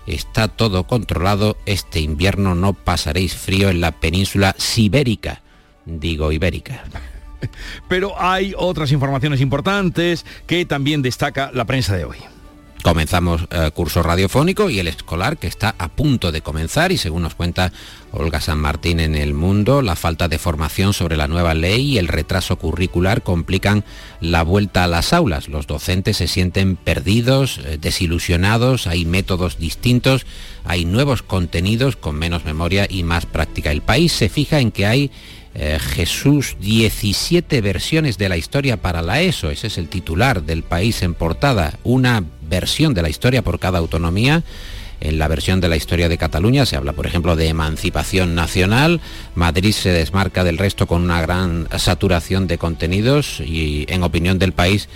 [0.09, 1.59] Está todo controlado.
[1.67, 5.43] Este invierno no pasaréis frío en la península sibérica.
[5.85, 6.83] Digo ibérica.
[7.89, 12.17] Pero hay otras informaciones importantes que también destaca la prensa de hoy.
[12.83, 17.23] Comenzamos eh, curso radiofónico y el escolar que está a punto de comenzar y según
[17.23, 17.73] nos cuenta
[18.13, 21.99] Olga San Martín en El Mundo, la falta de formación sobre la nueva ley y
[21.99, 23.85] el retraso curricular complican
[24.21, 25.49] la vuelta a las aulas.
[25.49, 30.25] Los docentes se sienten perdidos, eh, desilusionados, hay métodos distintos,
[30.65, 33.73] hay nuevos contenidos con menos memoria y más práctica.
[33.73, 35.11] El país se fija en que hay
[35.61, 40.63] eh, Jesús 17 versiones de la historia para la ESO, ese es el titular del
[40.63, 44.45] país en portada, una versión de la historia por cada autonomía.
[45.01, 49.01] En la versión de la historia de Cataluña se habla, por ejemplo, de emancipación nacional.
[49.35, 54.53] Madrid se desmarca del resto con una gran saturación de contenidos y, en opinión del
[54.53, 54.89] país,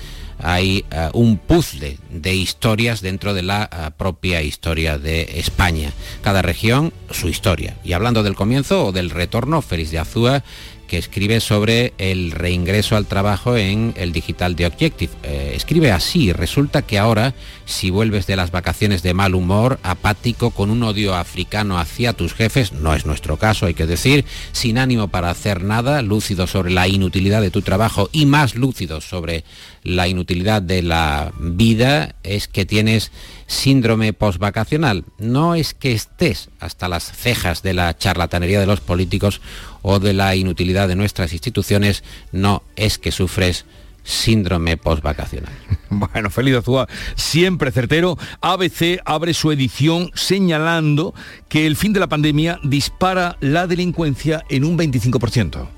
[0.42, 5.92] hay eh, un puzzle de historias dentro de la eh, propia historia de España.
[6.22, 7.76] Cada región su historia.
[7.84, 10.44] Y hablando del comienzo o del retorno, Félix de Azúa
[10.92, 15.10] que escribe sobre el reingreso al trabajo en el digital de Objective.
[15.22, 17.32] Eh, escribe así, resulta que ahora,
[17.64, 22.34] si vuelves de las vacaciones de mal humor, apático, con un odio africano hacia tus
[22.34, 26.70] jefes, no es nuestro caso, hay que decir, sin ánimo para hacer nada, lúcido sobre
[26.70, 29.44] la inutilidad de tu trabajo y más lúcido sobre
[29.82, 33.10] la inutilidad de la vida, es que tienes
[33.46, 35.04] síndrome postvacacional.
[35.18, 39.40] No es que estés hasta las cejas de la charlatanería de los políticos
[39.82, 43.64] o de la inutilidad de nuestras instituciones, no es que sufres
[44.04, 45.52] síndrome postvacacional.
[45.94, 51.14] Bueno, Feliz Azúa, siempre certero, ABC abre su edición señalando
[51.50, 55.68] que el fin de la pandemia dispara la delincuencia en un 25%.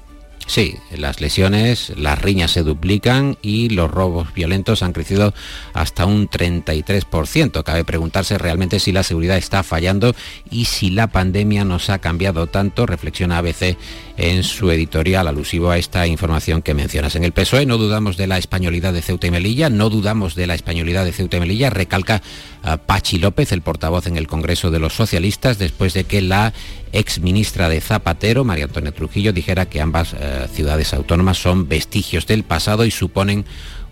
[0.47, 5.33] Sí, las lesiones, las riñas se duplican y los robos violentos han crecido
[5.73, 7.63] hasta un 33%.
[7.63, 10.15] Cabe preguntarse realmente si la seguridad está fallando
[10.51, 13.77] y si la pandemia nos ha cambiado tanto, reflexiona ABC
[14.17, 17.17] en su editorial alusivo a esta información que mencionas.
[17.17, 20.47] En el PSOE no dudamos de la españolidad de Ceuta y Melilla, no dudamos de
[20.47, 22.23] la españolidad de Ceuta y Melilla, recalca
[22.65, 26.53] uh, Pachi López, el portavoz en el Congreso de los Socialistas, después de que la
[26.93, 30.17] ex ministra de Zapatero, María Antonia Trujillo, dijera que ambas uh,
[30.53, 33.45] ciudades autónomas son vestigios del pasado y suponen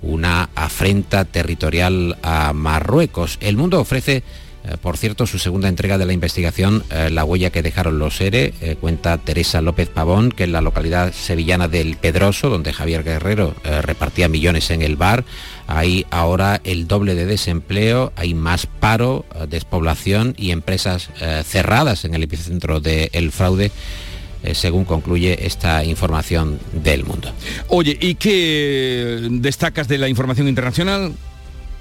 [0.03, 3.39] una afrenta territorial a Marruecos.
[3.41, 4.23] El mundo ofrece
[4.65, 8.21] eh, por cierto, su segunda entrega de la investigación, eh, La huella que dejaron los
[8.21, 13.03] ERE, eh, cuenta Teresa López Pavón, que en la localidad sevillana del Pedroso, donde Javier
[13.03, 15.25] Guerrero repartía millones en el bar,
[15.67, 21.11] hay ahora el doble de desempleo, hay más paro, despoblación y empresas
[21.45, 23.71] cerradas en el epicentro del fraude
[24.55, 27.33] según concluye esta información del mundo.
[27.69, 31.13] Oye, ¿y qué destacas de la información internacional?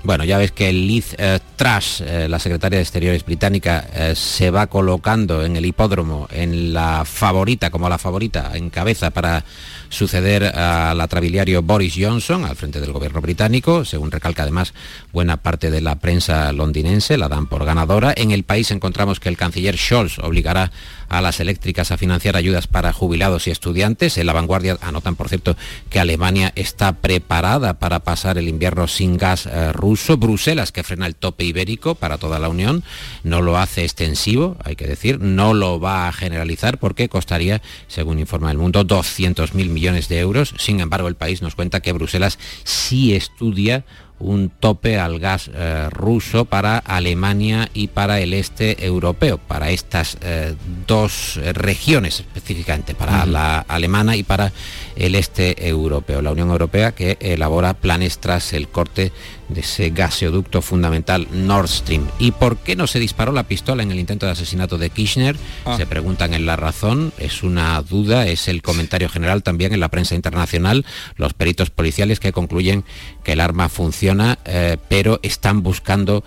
[0.04, 4.50] Bueno, ya ves que Liz eh, Truss, eh, la secretaria de Exteriores británica, eh, se
[4.50, 9.46] va colocando en el hipódromo en la favorita, como la favorita en cabeza para
[9.92, 14.74] suceder al atrabiliario Boris Johnson al frente del gobierno británico, según recalca además
[15.12, 18.14] buena parte de la prensa londinense, la dan por ganadora.
[18.16, 20.72] En el país encontramos que el canciller Scholz obligará
[21.10, 24.18] a las eléctricas a financiar ayudas para jubilados y estudiantes.
[24.18, 25.58] En la vanguardia anotan, por cierto,
[25.90, 30.16] que Alemania está preparada para pasar el invierno sin gas eh, ruso.
[30.16, 32.84] Bruselas, que frena el tope ibérico para toda la Unión,
[33.26, 38.18] no lo hace extensivo, hay que decir, no lo va a generalizar porque costaría, según
[38.18, 40.54] informa el mundo, 200.000 millones de euros.
[40.58, 43.84] Sin embargo, el país nos cuenta que Bruselas sí estudia
[44.20, 50.20] un tope al gas eh, ruso para Alemania y para el este europeo, para estas
[50.22, 50.54] eh,
[50.86, 54.52] dos regiones específicamente, para la alemana y para
[54.96, 56.22] el este europeo.
[56.22, 59.12] La Unión Europea que elabora planes tras el corte
[59.54, 62.08] de ese gaseoducto fundamental Nord Stream.
[62.20, 65.36] ¿Y por qué no se disparó la pistola en el intento de asesinato de Kirchner?
[65.66, 65.78] Ah.
[65.78, 69.90] Se preguntan en la razón, es una duda, es el comentario general también en la
[69.90, 70.86] prensa internacional,
[71.16, 72.84] los peritos policiales que concluyen
[73.24, 76.24] que el arma funciona, eh, pero están buscando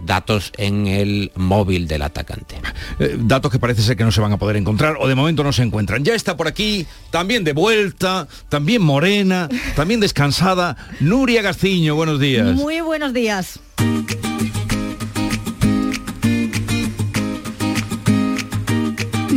[0.00, 2.56] datos en el móvil del atacante.
[2.98, 5.44] Eh, datos que parece ser que no se van a poder encontrar o de momento
[5.44, 6.04] no se encuentran.
[6.04, 12.54] Ya está por aquí, también de vuelta, también morena, también descansada, Nuria Gaciño, buenos días.
[12.54, 13.60] Muy buenos días.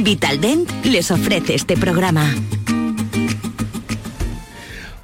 [0.04, 2.34] Vitaldent les ofrece este programa.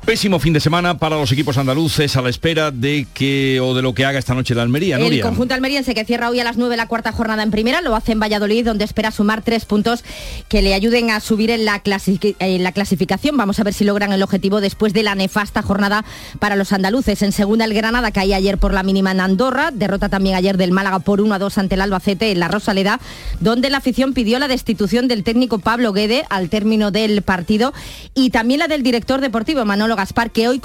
[0.08, 3.82] Pésimo fin de semana para los equipos andaluces a la espera de que o de
[3.82, 4.96] lo que haga esta noche la Almería.
[4.96, 7.94] El conjunto almeriense que cierra hoy a las 9 la cuarta jornada en primera lo
[7.94, 10.06] hace en Valladolid donde espera sumar tres puntos
[10.48, 13.36] que le ayuden a subir en la, clasi- en la clasificación.
[13.36, 16.06] Vamos a ver si logran el objetivo después de la nefasta jornada
[16.40, 17.22] para los andaluces.
[17.22, 20.72] En segunda el Granada caía ayer por la mínima en Andorra, derrota también ayer del
[20.72, 23.02] Málaga por 1 a 2 ante el Albacete en la Rosaleda,
[23.42, 27.74] donde la afición pidió la destitución del técnico Pablo Guede al término del partido
[28.16, 30.62] y también la del director deportivo Manolo Gaspar, que hoy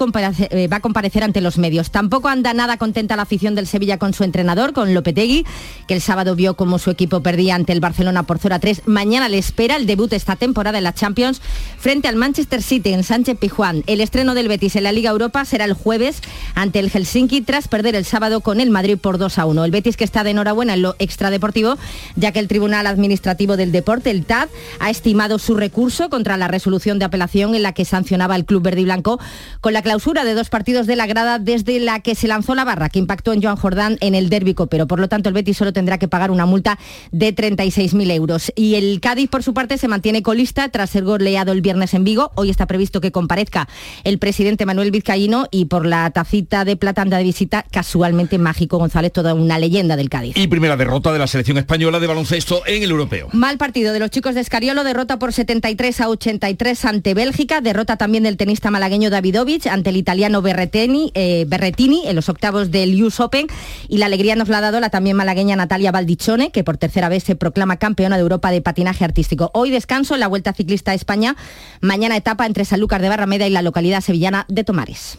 [0.51, 1.91] eh, va a comparecer ante los medios.
[1.91, 5.47] Tampoco anda nada contenta la afición del Sevilla con su entrenador, con Lopetegui,
[5.89, 8.83] que el sábado vio como su equipo perdía ante el Barcelona por 0 a 3.
[8.85, 11.41] Mañana le espera el debut esta temporada en la Champions
[11.79, 13.83] frente al Manchester City en Sánchez Pijuán.
[13.87, 16.21] El estreno del Betis en la Liga Europa será el jueves
[16.55, 19.65] ante el Helsinki tras perder el sábado con el Madrid por 2 a 1.
[19.65, 21.79] El Betis que está de enhorabuena en lo extradeportivo,
[22.17, 26.49] ya que el Tribunal Administrativo del Deporte, el TAD, ha estimado su recurso contra la
[26.49, 29.19] resolución de apelación en la que sancionaba el Club Verde y Blanco
[29.61, 32.65] con la clausura de dos partidos de la grada desde la que se lanzó la
[32.65, 35.57] barra, que impactó en Joan Jordán en el derbi pero Por lo tanto, el Betis
[35.57, 36.79] solo tendrá que pagar una multa
[37.11, 38.53] de 36.000 euros.
[38.55, 42.05] Y el Cádiz, por su parte, se mantiene colista tras ser goleado el viernes en
[42.05, 42.33] Vigo.
[42.35, 43.69] Hoy está previsto que comparezca
[44.05, 48.79] el presidente Manuel Vizcaíno y por la tacita de plata anda de visita casualmente Mágico
[48.79, 50.37] González, toda una leyenda del Cádiz.
[50.37, 53.29] Y primera derrota de la selección española de baloncesto en el europeo.
[53.33, 57.97] Mal partido de los chicos de Escariolo, derrota por 73 a 83 ante Bélgica, derrota
[57.97, 63.01] también del tenista malagueño Davidovich ante el italiano Berretini, eh, Berretini en los octavos del
[63.05, 63.47] US Open
[63.89, 67.09] y la alegría nos la ha dado la también malagueña Natalia Baldichone, que por tercera
[67.09, 69.53] vez se proclama campeona de Europa de patinaje artístico.
[69.55, 71.37] Hoy descanso en la Vuelta Ciclista a España,
[71.81, 75.19] mañana etapa entre Sanlúcar de Barrameda y la localidad sevillana de Tomares.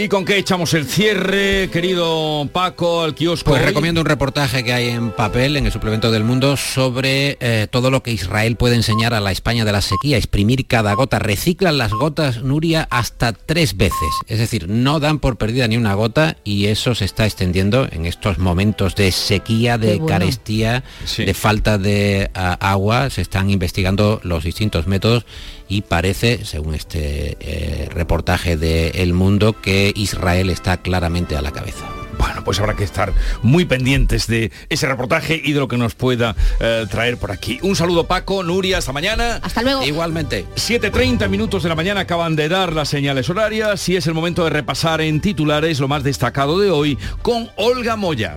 [0.00, 3.50] ¿Y con qué echamos el cierre, querido Paco, al kiosco?
[3.50, 3.66] Pues hoy?
[3.66, 7.90] recomiendo un reportaje que hay en papel, en el suplemento del mundo, sobre eh, todo
[7.90, 11.18] lo que Israel puede enseñar a la España de la sequía, exprimir cada gota.
[11.18, 14.08] Reciclan las gotas, Nuria, hasta tres veces.
[14.28, 18.06] Es decir, no dan por perdida ni una gota y eso se está extendiendo en
[18.06, 20.06] estos momentos de sequía, de bueno.
[20.06, 21.24] carestía, Sí.
[21.24, 23.10] de falta de ah, agua.
[23.10, 25.26] Se están investigando los distintos métodos
[25.68, 31.52] y parece, según este eh, reportaje de El Mundo, que Israel está claramente a la
[31.52, 31.88] cabeza.
[32.18, 35.94] Bueno, pues habrá que estar muy pendientes de ese reportaje y de lo que nos
[35.94, 37.60] pueda eh, traer por aquí.
[37.62, 39.38] Un saludo Paco, Nuria, hasta mañana.
[39.42, 39.84] Hasta luego.
[39.84, 40.44] Igualmente.
[40.56, 44.42] 7.30 minutos de la mañana acaban de dar las señales horarias y es el momento
[44.44, 48.36] de repasar en titulares lo más destacado de hoy con Olga Moya.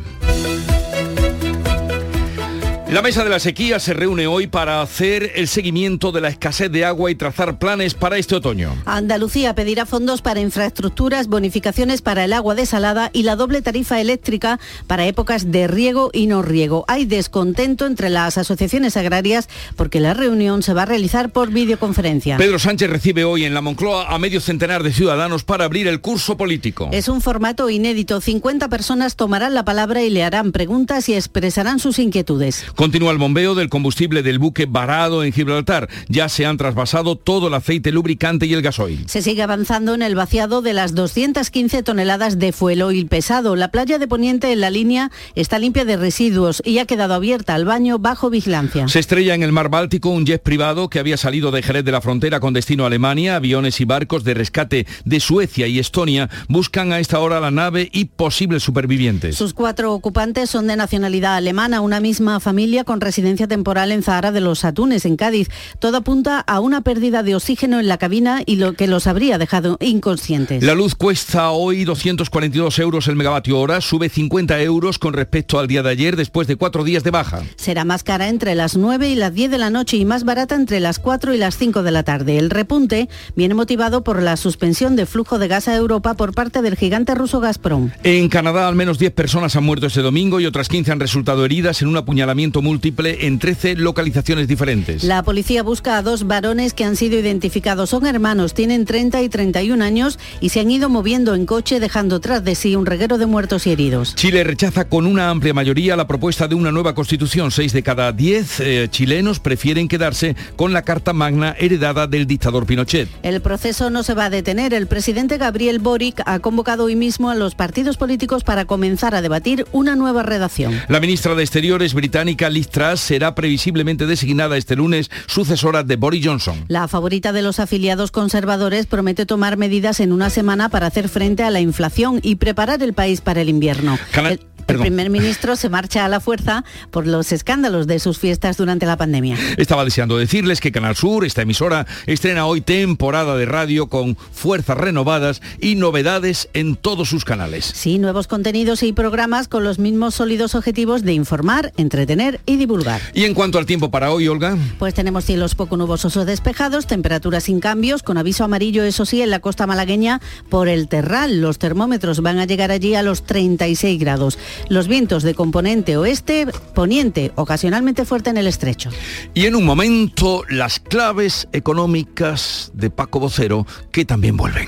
[2.92, 6.70] La mesa de la sequía se reúne hoy para hacer el seguimiento de la escasez
[6.70, 8.76] de agua y trazar planes para este otoño.
[8.84, 14.60] Andalucía pedirá fondos para infraestructuras, bonificaciones para el agua desalada y la doble tarifa eléctrica
[14.88, 16.84] para épocas de riego y no riego.
[16.90, 22.36] Hay descontento entre las asociaciones agrarias porque la reunión se va a realizar por videoconferencia.
[22.36, 26.02] Pedro Sánchez recibe hoy en la Moncloa a medio centenar de ciudadanos para abrir el
[26.02, 26.90] curso político.
[26.92, 28.20] Es un formato inédito.
[28.20, 32.66] 50 personas tomarán la palabra y le harán preguntas y expresarán sus inquietudes.
[32.82, 35.88] Continúa el bombeo del combustible del buque varado en Gibraltar.
[36.08, 39.08] Ya se han trasvasado todo el aceite lubricante y el gasoil.
[39.08, 43.56] Se sigue avanzando en el vaciado de las 215 toneladas de fuel oil pesado.
[43.56, 47.54] La playa de Poniente en la línea está limpia de residuos y ha quedado abierta
[47.54, 48.88] al baño bajo vigilancia.
[48.88, 51.92] Se estrella en el mar Báltico un jet privado que había salido de Jerez de
[51.92, 53.36] la Frontera con destino a Alemania.
[53.36, 57.92] Aviones y barcos de rescate de Suecia y Estonia buscan a esta hora la nave
[57.94, 59.36] y posibles supervivientes.
[59.36, 64.32] Sus cuatro ocupantes son de nacionalidad alemana, una misma familia con residencia temporal en Zahara
[64.32, 65.50] de los Atunes, en Cádiz.
[65.80, 69.38] Todo apunta a una pérdida de oxígeno en la cabina y lo que los habría
[69.38, 70.64] dejado inconscientes.
[70.64, 75.68] La luz cuesta hoy 242 euros el megavatio hora, sube 50 euros con respecto al
[75.68, 77.44] día de ayer después de cuatro días de baja.
[77.58, 80.56] Será más cara entre las 9 y las 10 de la noche y más barata
[80.56, 82.38] entre las 4 y las 5 de la tarde.
[82.38, 86.62] El repunte viene motivado por la suspensión de flujo de gas a Europa por parte
[86.62, 87.92] del gigante ruso Gazprom.
[88.04, 91.46] En Canadá al menos 10 personas han muerto este domingo y otras 15 han resultado
[91.46, 95.04] heridas en un apuñalamiento múltiple en 13 localizaciones diferentes.
[95.04, 97.90] La policía busca a dos varones que han sido identificados.
[97.90, 102.20] Son hermanos, tienen 30 y 31 años y se han ido moviendo en coche dejando
[102.20, 104.16] tras de sí un reguero de muertos y heridos.
[104.16, 107.52] Chile rechaza con una amplia mayoría la propuesta de una nueva constitución.
[107.52, 112.66] Seis de cada diez eh, chilenos prefieren quedarse con la Carta Magna heredada del dictador
[112.66, 113.10] Pinochet.
[113.24, 114.74] El proceso no se va a detener.
[114.74, 119.22] El presidente Gabriel Boric ha convocado hoy mismo a los partidos políticos para comenzar a
[119.22, 120.80] debatir una nueva redacción.
[120.88, 126.26] La ministra de Exteriores británica Liz Truss será previsiblemente designada este lunes sucesora de Boris
[126.26, 126.66] Johnson.
[126.68, 131.44] La favorita de los afiliados conservadores promete tomar medidas en una semana para hacer frente
[131.44, 133.98] a la inflación y preparar el país para el invierno.
[134.12, 138.20] Cana- El, el primer ministro se marcha a la fuerza por los escándalos de sus
[138.20, 139.38] fiestas durante la pandemia.
[139.58, 144.78] Estaba deseando decirles que Canal Sur, esta emisora, estrena hoy temporada de radio con fuerzas
[144.78, 147.66] renovadas y novedades en todos sus canales.
[147.66, 153.02] Sí, nuevos contenidos y programas con los mismos sólidos objetivos de informar, entretener y divulgar.
[153.14, 156.88] Y en cuanto al tiempo para hoy, Olga, Pues tenemos cielos poco nubosos o despejados,
[156.88, 161.42] temperaturas sin cambios, con aviso amarillo, eso sí, en la costa malagueña por el terral.
[161.42, 164.38] Los termómetros van a llegar allí a los 36 grados.
[164.70, 168.90] Los vientos de componente oeste, poniente, ocasionalmente fuerte en el estrecho.
[169.34, 174.68] y en un momento las claves económicas de Paco Vocero que también vuelven.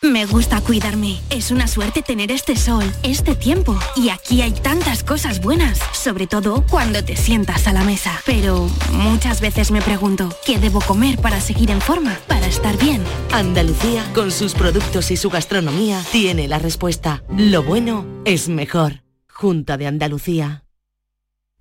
[0.00, 1.20] Me gusta cuidarme.
[1.28, 3.76] Es una suerte tener este sol, este tiempo.
[3.96, 8.22] Y aquí hay tantas cosas buenas, sobre todo cuando te sientas a la mesa.
[8.24, 13.02] Pero muchas veces me pregunto, ¿qué debo comer para seguir en forma, para estar bien?
[13.32, 17.24] Andalucía, con sus productos y su gastronomía, tiene la respuesta.
[17.36, 19.02] Lo bueno es mejor.
[19.28, 20.64] Junta de Andalucía.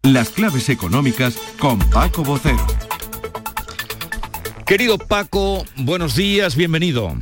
[0.04, 2.66] Las claves económicas con Paco Vocero.
[4.68, 7.16] Querido Paco, buenos días, bienvenido.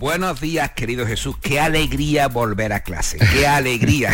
[0.00, 1.36] Buenos días, querido Jesús.
[1.42, 3.18] Qué alegría volver a clase.
[3.34, 4.10] Qué alegría.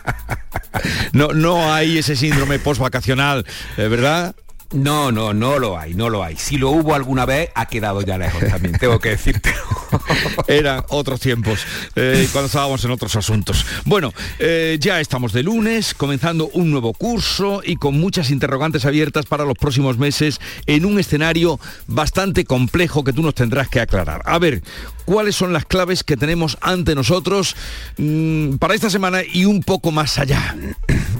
[1.12, 3.44] no, no hay ese síndrome post-vacacional,
[3.76, 4.34] eh, ¿verdad?
[4.72, 6.36] No, no, no lo hay, no lo hay.
[6.36, 9.52] Si lo hubo alguna vez, ha quedado ya lejos también, tengo que decirte.
[10.46, 11.66] Eran otros tiempos,
[11.96, 13.66] eh, cuando estábamos en otros asuntos.
[13.84, 19.26] Bueno, eh, ya estamos de lunes, comenzando un nuevo curso y con muchas interrogantes abiertas
[19.26, 21.58] para los próximos meses en un escenario
[21.88, 24.22] bastante complejo que tú nos tendrás que aclarar.
[24.24, 24.62] A ver,
[25.04, 27.56] ¿cuáles son las claves que tenemos ante nosotros
[27.96, 30.54] mm, para esta semana y un poco más allá?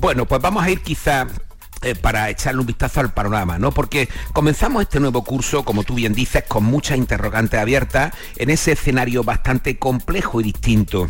[0.00, 1.26] Bueno, pues vamos a ir quizá
[1.82, 3.72] eh, para echarle un vistazo al panorama, ¿no?
[3.72, 8.72] Porque comenzamos este nuevo curso, como tú bien dices, con muchas interrogantes abiertas en ese
[8.72, 11.08] escenario bastante complejo y distinto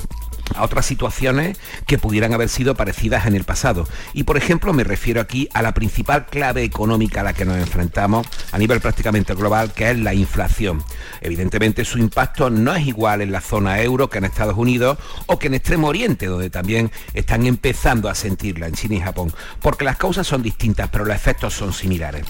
[0.54, 3.88] a otras situaciones que pudieran haber sido parecidas en el pasado.
[4.14, 7.56] Y por ejemplo me refiero aquí a la principal clave económica a la que nos
[7.56, 10.82] enfrentamos a nivel prácticamente global, que es la inflación.
[11.20, 15.38] Evidentemente su impacto no es igual en la zona euro que en Estados Unidos o
[15.38, 19.84] que en Extremo Oriente, donde también están empezando a sentirla en China y Japón, porque
[19.84, 22.24] las causas son distintas, pero los efectos son similares.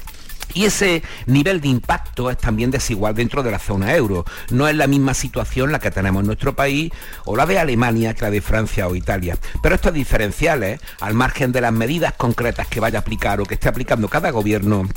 [0.55, 4.24] Y ese nivel de impacto es también desigual dentro de la zona euro.
[4.51, 6.92] No es la misma situación la que tenemos en nuestro país
[7.24, 9.36] o la de Alemania que la de Francia o Italia.
[9.62, 13.55] Pero estos diferenciales, al margen de las medidas concretas que vaya a aplicar o que
[13.55, 14.88] esté aplicando cada gobierno,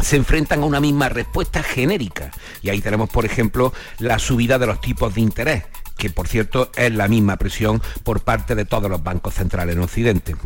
[0.00, 2.30] se enfrentan a una misma respuesta genérica.
[2.62, 5.64] Y ahí tenemos, por ejemplo, la subida de los tipos de interés,
[5.96, 9.82] que por cierto es la misma presión por parte de todos los bancos centrales en
[9.82, 10.36] Occidente.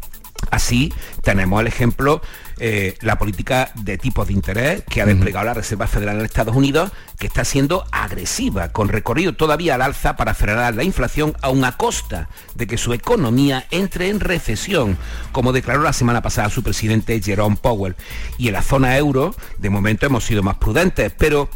[0.51, 2.23] Así tenemos el ejemplo,
[2.59, 6.55] eh, la política de tipos de interés que ha desplegado la Reserva Federal en Estados
[6.55, 11.65] Unidos, que está siendo agresiva, con recorrido todavía al alza para frenar la inflación, aun
[11.65, 14.97] a costa de que su economía entre en recesión,
[15.33, 17.97] como declaró la semana pasada su presidente Jerome Powell.
[18.39, 21.51] Y en la zona euro, de momento hemos sido más prudentes, pero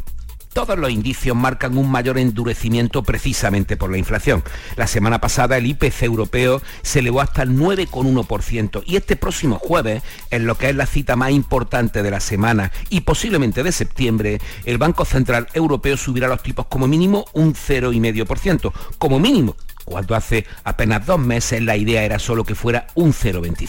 [0.52, 4.42] todos los indicios marcan un mayor endurecimiento precisamente por la inflación.
[4.76, 10.02] La semana pasada el IPC europeo se elevó hasta el 9,1% y este próximo jueves,
[10.30, 14.40] en lo que es la cita más importante de la semana y posiblemente de septiembre,
[14.64, 20.46] el Banco Central Europeo subirá los tipos como mínimo un 0,5%, como mínimo cuando hace
[20.62, 23.68] apenas dos meses la idea era solo que fuera un 0,25.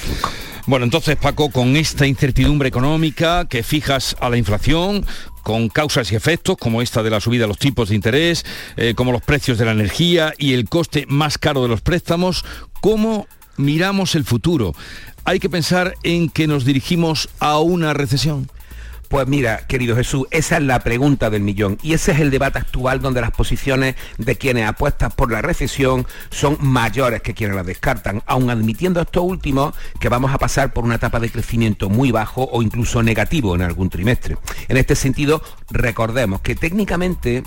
[0.68, 5.06] Bueno, entonces Paco, con esta incertidumbre económica que fijas a la inflación,
[5.44, 8.46] con causas y efectos como esta de la subida de los tipos de interés,
[8.78, 12.46] eh, como los precios de la energía y el coste más caro de los préstamos,
[12.82, 13.28] ¿cómo
[13.58, 14.74] miramos el futuro?
[15.24, 18.50] ¿Hay que pensar en que nos dirigimos a una recesión?
[19.12, 22.60] Pues mira, querido Jesús, esa es la pregunta del millón y ese es el debate
[22.60, 27.64] actual donde las posiciones de quienes apuestan por la recesión son mayores que quienes la
[27.64, 32.12] descartan, aun admitiendo esto último que vamos a pasar por una etapa de crecimiento muy
[32.12, 34.38] bajo o incluso negativo en algún trimestre.
[34.70, 35.42] En este sentido,
[35.72, 37.44] recordemos que técnicamente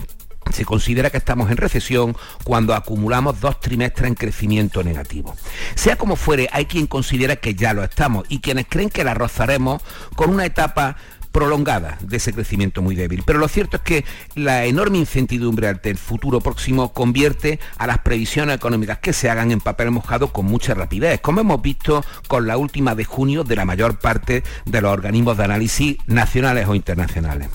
[0.53, 5.35] se considera que estamos en recesión cuando acumulamos dos trimestres en crecimiento negativo.
[5.75, 9.15] Sea como fuere, hay quien considera que ya lo estamos y quienes creen que la
[9.15, 9.83] rozaremos
[10.15, 10.97] con una etapa
[11.35, 13.25] prolongada de ese crecimiento muy débil.
[13.27, 14.05] Pero lo cierto es que
[14.37, 19.51] la enorme incertidumbre ante el futuro próximo convierte a las previsiones económicas que se hagan
[19.51, 23.57] en papel mojado con mucha rapidez, como hemos visto con la última de junio de
[23.57, 27.49] la mayor parte de los organismos de análisis nacionales o internacionales.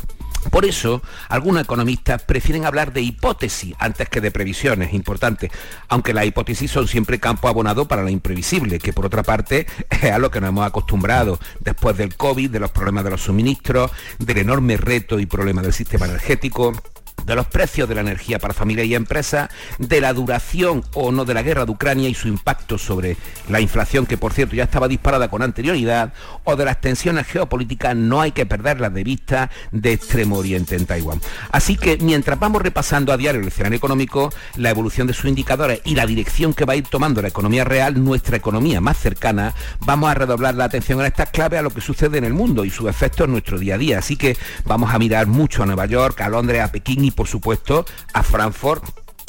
[0.51, 5.51] Por eso, algunos economistas prefieren hablar de hipótesis antes que de previsiones, importante,
[5.89, 10.11] aunque las hipótesis son siempre campo abonado para lo imprevisible, que por otra parte es
[10.11, 11.39] a lo que nos hemos acostumbrado.
[11.59, 15.73] Después del COVID, de los problemas de los suministros, del enorme reto y problema del
[15.73, 16.73] sistema energético,
[17.25, 21.25] de los precios de la energía para familias y empresas, de la duración o no
[21.25, 23.17] de la guerra de Ucrania y su impacto sobre
[23.49, 26.13] la inflación, que por cierto ya estaba disparada con anterioridad,
[26.43, 30.85] o de las tensiones geopolíticas, no hay que perderlas de vista de Extremo Oriente en
[30.85, 31.21] Taiwán.
[31.51, 35.81] Así que mientras vamos repasando a diario el escenario económico, la evolución de sus indicadores
[35.85, 39.53] y la dirección que va a ir tomando la economía real, nuestra economía más cercana,
[39.81, 42.65] vamos a redoblar la atención en estas claves a lo que sucede en el mundo
[42.65, 43.99] y sus efectos en nuestro día a día.
[43.99, 47.27] Así que vamos a mirar mucho a Nueva York, a Londres, a Pekín y por
[47.27, 48.83] supuesto a Frankfurt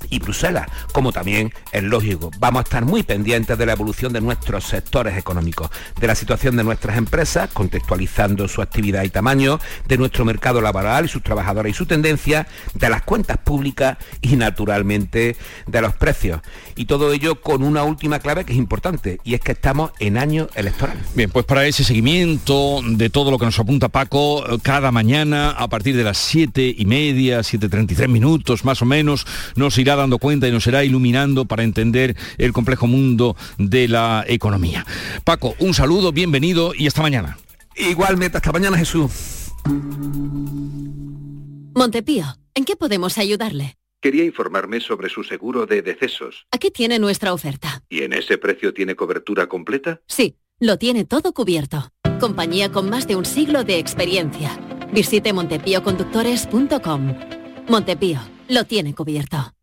[0.08, 2.30] y Bruselas, como también es lógico.
[2.38, 5.70] Vamos a estar muy pendientes de la evolución de nuestros sectores económicos,
[6.00, 11.04] de la situación de nuestras empresas, contextualizando su actividad y tamaño, de nuestro mercado laboral
[11.04, 15.36] y sus trabajadores y su tendencia, de las cuentas públicas y naturalmente
[15.66, 16.40] de los precios.
[16.76, 20.18] Y todo ello con una última clave que es importante, y es que estamos en
[20.18, 20.98] año electoral.
[21.14, 25.68] Bien, pues para ese seguimiento de todo lo que nos apunta Paco, cada mañana a
[25.68, 29.26] partir de las siete y media, 7.33 minutos más o menos,
[29.56, 34.24] nos irá dando cuenta y nos irá iluminando para entender el complejo mundo de la
[34.26, 34.86] economía.
[35.24, 37.38] Paco, un saludo, bienvenido y hasta mañana.
[37.76, 39.52] Igualmente, hasta mañana Jesús.
[41.74, 42.24] Montepío,
[42.54, 43.76] ¿en qué podemos ayudarle?
[44.02, 46.46] Quería informarme sobre su seguro de decesos.
[46.50, 47.82] Aquí tiene nuestra oferta.
[47.88, 50.00] ¿Y en ese precio tiene cobertura completa?
[50.06, 51.90] Sí lo tiene todo cubierto.
[52.20, 54.50] Compañía con más de un siglo de experiencia.
[54.92, 57.14] Visite montepíoconductores.com.
[57.68, 59.54] Montepío, lo tiene cubierto.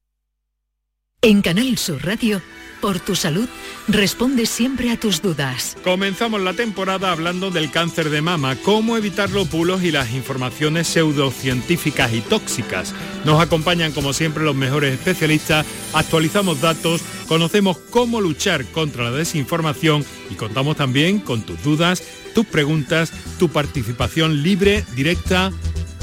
[1.23, 2.43] En Canal Sur Radio,
[2.79, 3.49] por tu salud,
[3.87, 5.75] responde siempre a tus dudas.
[5.83, 10.87] Comenzamos la temporada hablando del cáncer de mama, cómo evitar los bulos y las informaciones
[10.87, 12.93] pseudocientíficas y tóxicas.
[13.25, 20.05] Nos acompañan como siempre los mejores especialistas, actualizamos datos, conocemos cómo luchar contra la desinformación
[20.29, 22.03] y contamos también con tus dudas,
[22.35, 25.51] tus preguntas, tu participación libre, directa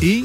[0.01, 0.25] y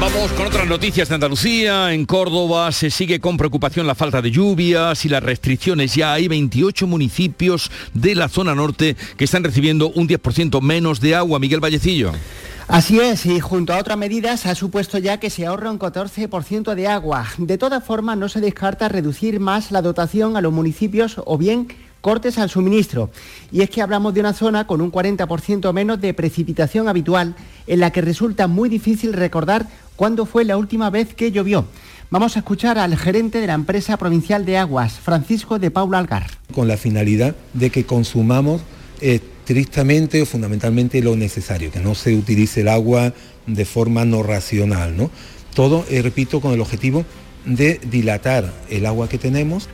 [0.00, 1.92] Vamos con otras noticias de Andalucía.
[1.92, 5.94] En Córdoba se sigue con preocupación la falta de lluvias y las restricciones.
[5.94, 11.16] Ya hay 28 municipios de la zona norte que están recibiendo un 10% menos de
[11.16, 11.38] agua.
[11.38, 12.12] Miguel Vallecillo.
[12.66, 16.74] Así es, y junto a otras medidas ha supuesto ya que se ahorra un 14%
[16.74, 17.26] de agua.
[17.36, 21.68] De todas formas, no se descarta reducir más la dotación a los municipios o bien
[22.00, 23.10] cortes al suministro.
[23.52, 27.34] Y es que hablamos de una zona con un 40% menos de precipitación habitual,
[27.66, 29.66] en la que resulta muy difícil recordar
[30.00, 31.66] cuándo fue la última vez que llovió.
[32.08, 36.26] Vamos a escuchar al gerente de la empresa provincial de aguas, Francisco de Paula Algar.
[36.54, 38.62] Con la finalidad de que consumamos
[39.02, 43.12] estrictamente o fundamentalmente lo necesario, que no se utilice el agua
[43.46, 44.96] de forma no racional.
[44.96, 45.10] ¿no?
[45.52, 47.04] Todo, eh, repito, con el objetivo
[47.44, 49.68] de dilatar el agua que tenemos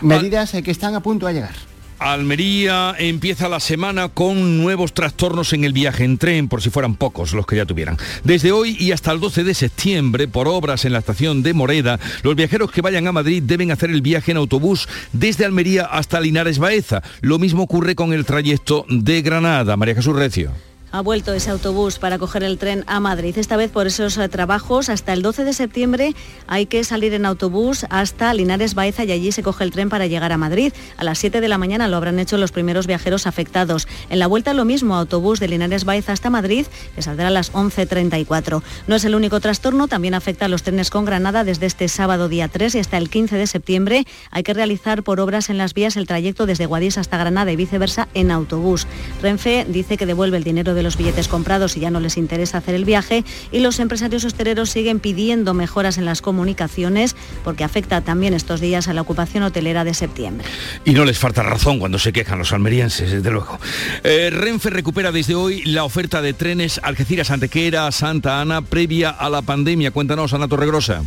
[0.00, 1.69] Medidas eh, que están a punto de llegar.
[2.00, 6.94] Almería empieza la semana con nuevos trastornos en el viaje en tren, por si fueran
[6.94, 7.98] pocos los que ya tuvieran.
[8.24, 12.00] Desde hoy y hasta el 12 de septiembre, por obras en la estación de Moreda,
[12.22, 16.20] los viajeros que vayan a Madrid deben hacer el viaje en autobús desde Almería hasta
[16.20, 17.02] Linares Baeza.
[17.20, 19.76] Lo mismo ocurre con el trayecto de Granada.
[19.76, 23.36] María Jesús Recio ha vuelto ese autobús para coger el tren a Madrid.
[23.38, 26.14] Esta vez por esos eh, trabajos, hasta el 12 de septiembre
[26.46, 30.06] hay que salir en autobús hasta Linares Baeza y allí se coge el tren para
[30.06, 30.72] llegar a Madrid.
[30.96, 33.86] A las 7 de la mañana lo habrán hecho los primeros viajeros afectados.
[34.08, 37.52] En la vuelta lo mismo, autobús de Linares Baeza hasta Madrid, que saldrá a las
[37.52, 38.62] 11.34.
[38.86, 42.28] No es el único trastorno, también afecta a los trenes con Granada desde este sábado
[42.28, 44.06] día 3 y hasta el 15 de septiembre.
[44.30, 47.56] Hay que realizar por obras en las vías el trayecto desde Guadix hasta Granada y
[47.56, 48.86] viceversa en autobús.
[49.22, 52.58] Renfe dice que devuelve el dinero de los billetes comprados y ya no les interesa
[52.58, 58.00] hacer el viaje y los empresarios hosteleros siguen pidiendo mejoras en las comunicaciones porque afecta
[58.00, 60.46] también estos días a la ocupación hotelera de septiembre.
[60.84, 63.58] Y no les falta razón cuando se quejan los almerienses, desde luego.
[64.04, 69.42] Eh, Renfe recupera desde hoy la oferta de trenes Algeciras-Antequera, Santa Ana, previa a la
[69.42, 69.90] pandemia.
[69.90, 71.02] Cuéntanos, Ana Torregrosa.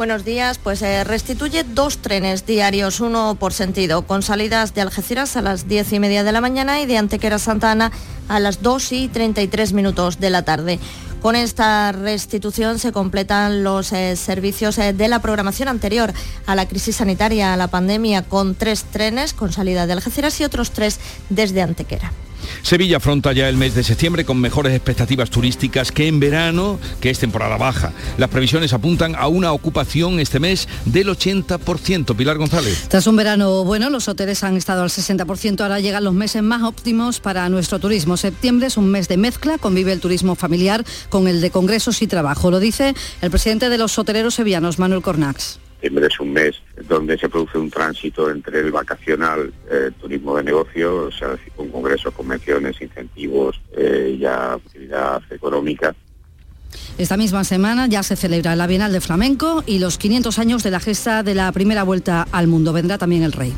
[0.00, 5.36] Buenos días, pues eh, restituye dos trenes diarios, uno por sentido, con salidas de Algeciras
[5.36, 7.92] a las 10 y media de la mañana y de Antequera Santa Ana
[8.26, 10.78] a las 2 y 33 minutos de la tarde.
[11.20, 16.14] Con esta restitución se completan los eh, servicios eh, de la programación anterior
[16.46, 20.44] a la crisis sanitaria, a la pandemia, con tres trenes con salida de Algeciras y
[20.44, 20.98] otros tres
[21.28, 22.10] desde Antequera.
[22.62, 27.10] Sevilla afronta ya el mes de septiembre con mejores expectativas turísticas que en verano, que
[27.10, 27.92] es temporada baja.
[28.18, 32.16] Las previsiones apuntan a una ocupación este mes del 80%.
[32.16, 32.86] Pilar González.
[32.88, 36.62] Tras un verano bueno, los hoteles han estado al 60%, ahora llegan los meses más
[36.62, 38.16] óptimos para nuestro turismo.
[38.16, 42.06] Septiembre es un mes de mezcla, convive el turismo familiar con el de congresos y
[42.06, 42.50] trabajo.
[42.50, 46.56] Lo dice el presidente de los hoteleros sevillanos, Manuel Cornax septiembre es un mes
[46.88, 51.70] donde se produce un tránsito entre el vacacional, eh, turismo de negocio, o sea, con
[51.70, 55.94] congresos, convenciones, incentivos, eh, ya actividad económica.
[56.98, 60.70] Esta misma semana ya se celebra la Bienal de Flamenco y los 500 años de
[60.70, 62.74] la gesta de la primera vuelta al mundo.
[62.74, 63.54] Vendrá también el rey.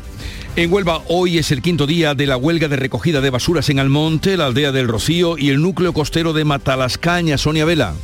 [0.55, 3.79] En Huelva hoy es el quinto día de la huelga de recogida de basuras en
[3.79, 7.37] Almonte, la aldea del Rocío y el núcleo costero de Matalascaña.
[7.37, 7.95] Sonia Vela.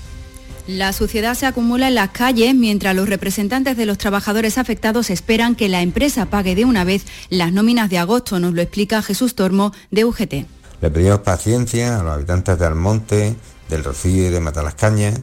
[0.70, 5.56] La suciedad se acumula en las calles mientras los representantes de los trabajadores afectados esperan
[5.56, 9.34] que la empresa pague de una vez las nóminas de agosto, nos lo explica Jesús
[9.34, 10.34] Tormo de UGT.
[10.82, 13.36] Le pedimos paciencia a los habitantes de Almonte,
[13.68, 15.20] del Rocío y de Matalascañas,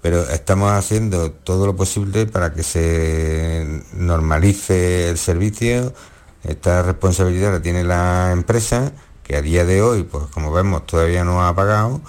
[0.00, 5.92] pero estamos haciendo todo lo posible para que se normalice el servicio.
[6.44, 8.92] Esta responsabilidad la tiene la empresa,
[9.24, 12.00] que a día de hoy, pues como vemos, todavía no ha pagado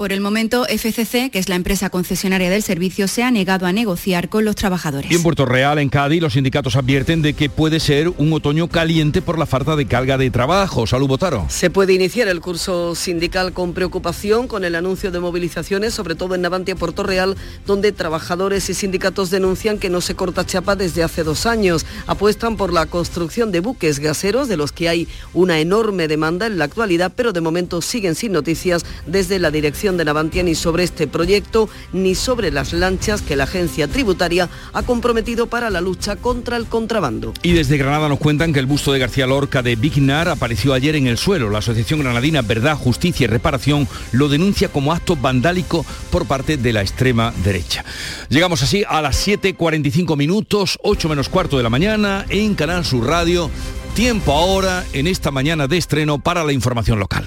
[0.00, 3.72] Por el momento, FCC, que es la empresa concesionaria del servicio, se ha negado a
[3.74, 5.10] negociar con los trabajadores.
[5.10, 8.68] Y en Puerto Real, en Cádiz, los sindicatos advierten de que puede ser un otoño
[8.68, 10.86] caliente por la falta de carga de trabajo.
[10.86, 11.44] Salud, Botaro.
[11.50, 16.34] Se puede iniciar el curso sindical con preocupación con el anuncio de movilizaciones, sobre todo
[16.34, 17.36] en Navantia, Puerto Real,
[17.66, 21.84] donde trabajadores y sindicatos denuncian que no se corta chapa desde hace dos años.
[22.06, 26.56] Apuestan por la construcción de buques gaseros, de los que hay una enorme demanda en
[26.56, 30.84] la actualidad, pero de momento siguen sin noticias desde la dirección de Navantia ni sobre
[30.84, 36.16] este proyecto ni sobre las lanchas que la agencia tributaria ha comprometido para la lucha
[36.16, 37.34] contra el contrabando.
[37.42, 40.96] Y desde Granada nos cuentan que el busto de García Lorca de Vignar apareció ayer
[40.96, 41.50] en el suelo.
[41.50, 46.72] La Asociación Granadina Verdad, Justicia y Reparación lo denuncia como acto vandálico por parte de
[46.72, 47.84] la extrema derecha.
[48.28, 53.06] Llegamos así a las 7.45 minutos, 8 menos cuarto de la mañana, en Canal Sur
[53.06, 53.50] Radio.
[53.94, 57.26] Tiempo ahora en esta mañana de estreno para la información local.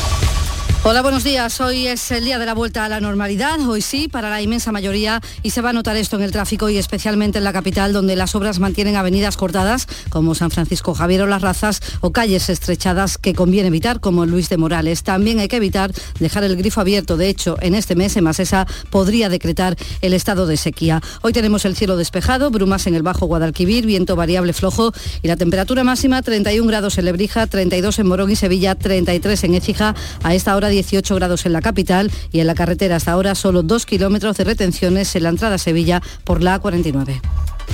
[0.83, 1.61] Hola, buenos días.
[1.61, 4.71] Hoy es el día de la vuelta a la normalidad, hoy sí, para la inmensa
[4.71, 7.93] mayoría, y se va a notar esto en el tráfico y especialmente en la capital,
[7.93, 12.49] donde las obras mantienen avenidas cortadas, como San Francisco Javier o Las Razas, o calles
[12.49, 15.03] estrechadas que conviene evitar, como Luis de Morales.
[15.03, 17.15] También hay que evitar dejar el grifo abierto.
[17.15, 20.99] De hecho, en este mes, esa podría decretar el estado de sequía.
[21.21, 25.35] Hoy tenemos el cielo despejado, brumas en el Bajo Guadalquivir, viento variable flojo y la
[25.35, 29.95] temperatura máxima 31 grados en Lebrija, 32 en Morón y Sevilla, 33 en Écija.
[30.23, 33.63] A esta hora 18 grados en la capital y en la carretera hasta ahora solo
[33.63, 37.21] 2 kilómetros de retenciones en la entrada a Sevilla por la A49.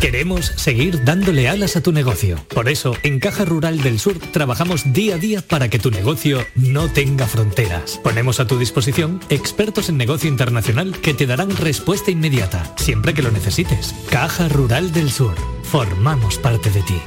[0.02, 2.38] Queremos seguir dándole alas a tu negocio.
[2.54, 6.46] Por eso, en Caja Rural del Sur trabajamos día a día para que tu negocio
[6.56, 8.00] no tenga fronteras.
[8.04, 13.24] Ponemos a tu disposición expertos en negocio internacional que te darán respuesta inmediata, siempre que
[13.24, 13.96] lo necesites.
[14.10, 15.34] Caja Rural del Sur.
[15.64, 17.00] Formamos parte de ti.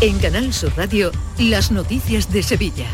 [0.00, 2.86] En Canal Sur Radio, las noticias de Sevilla.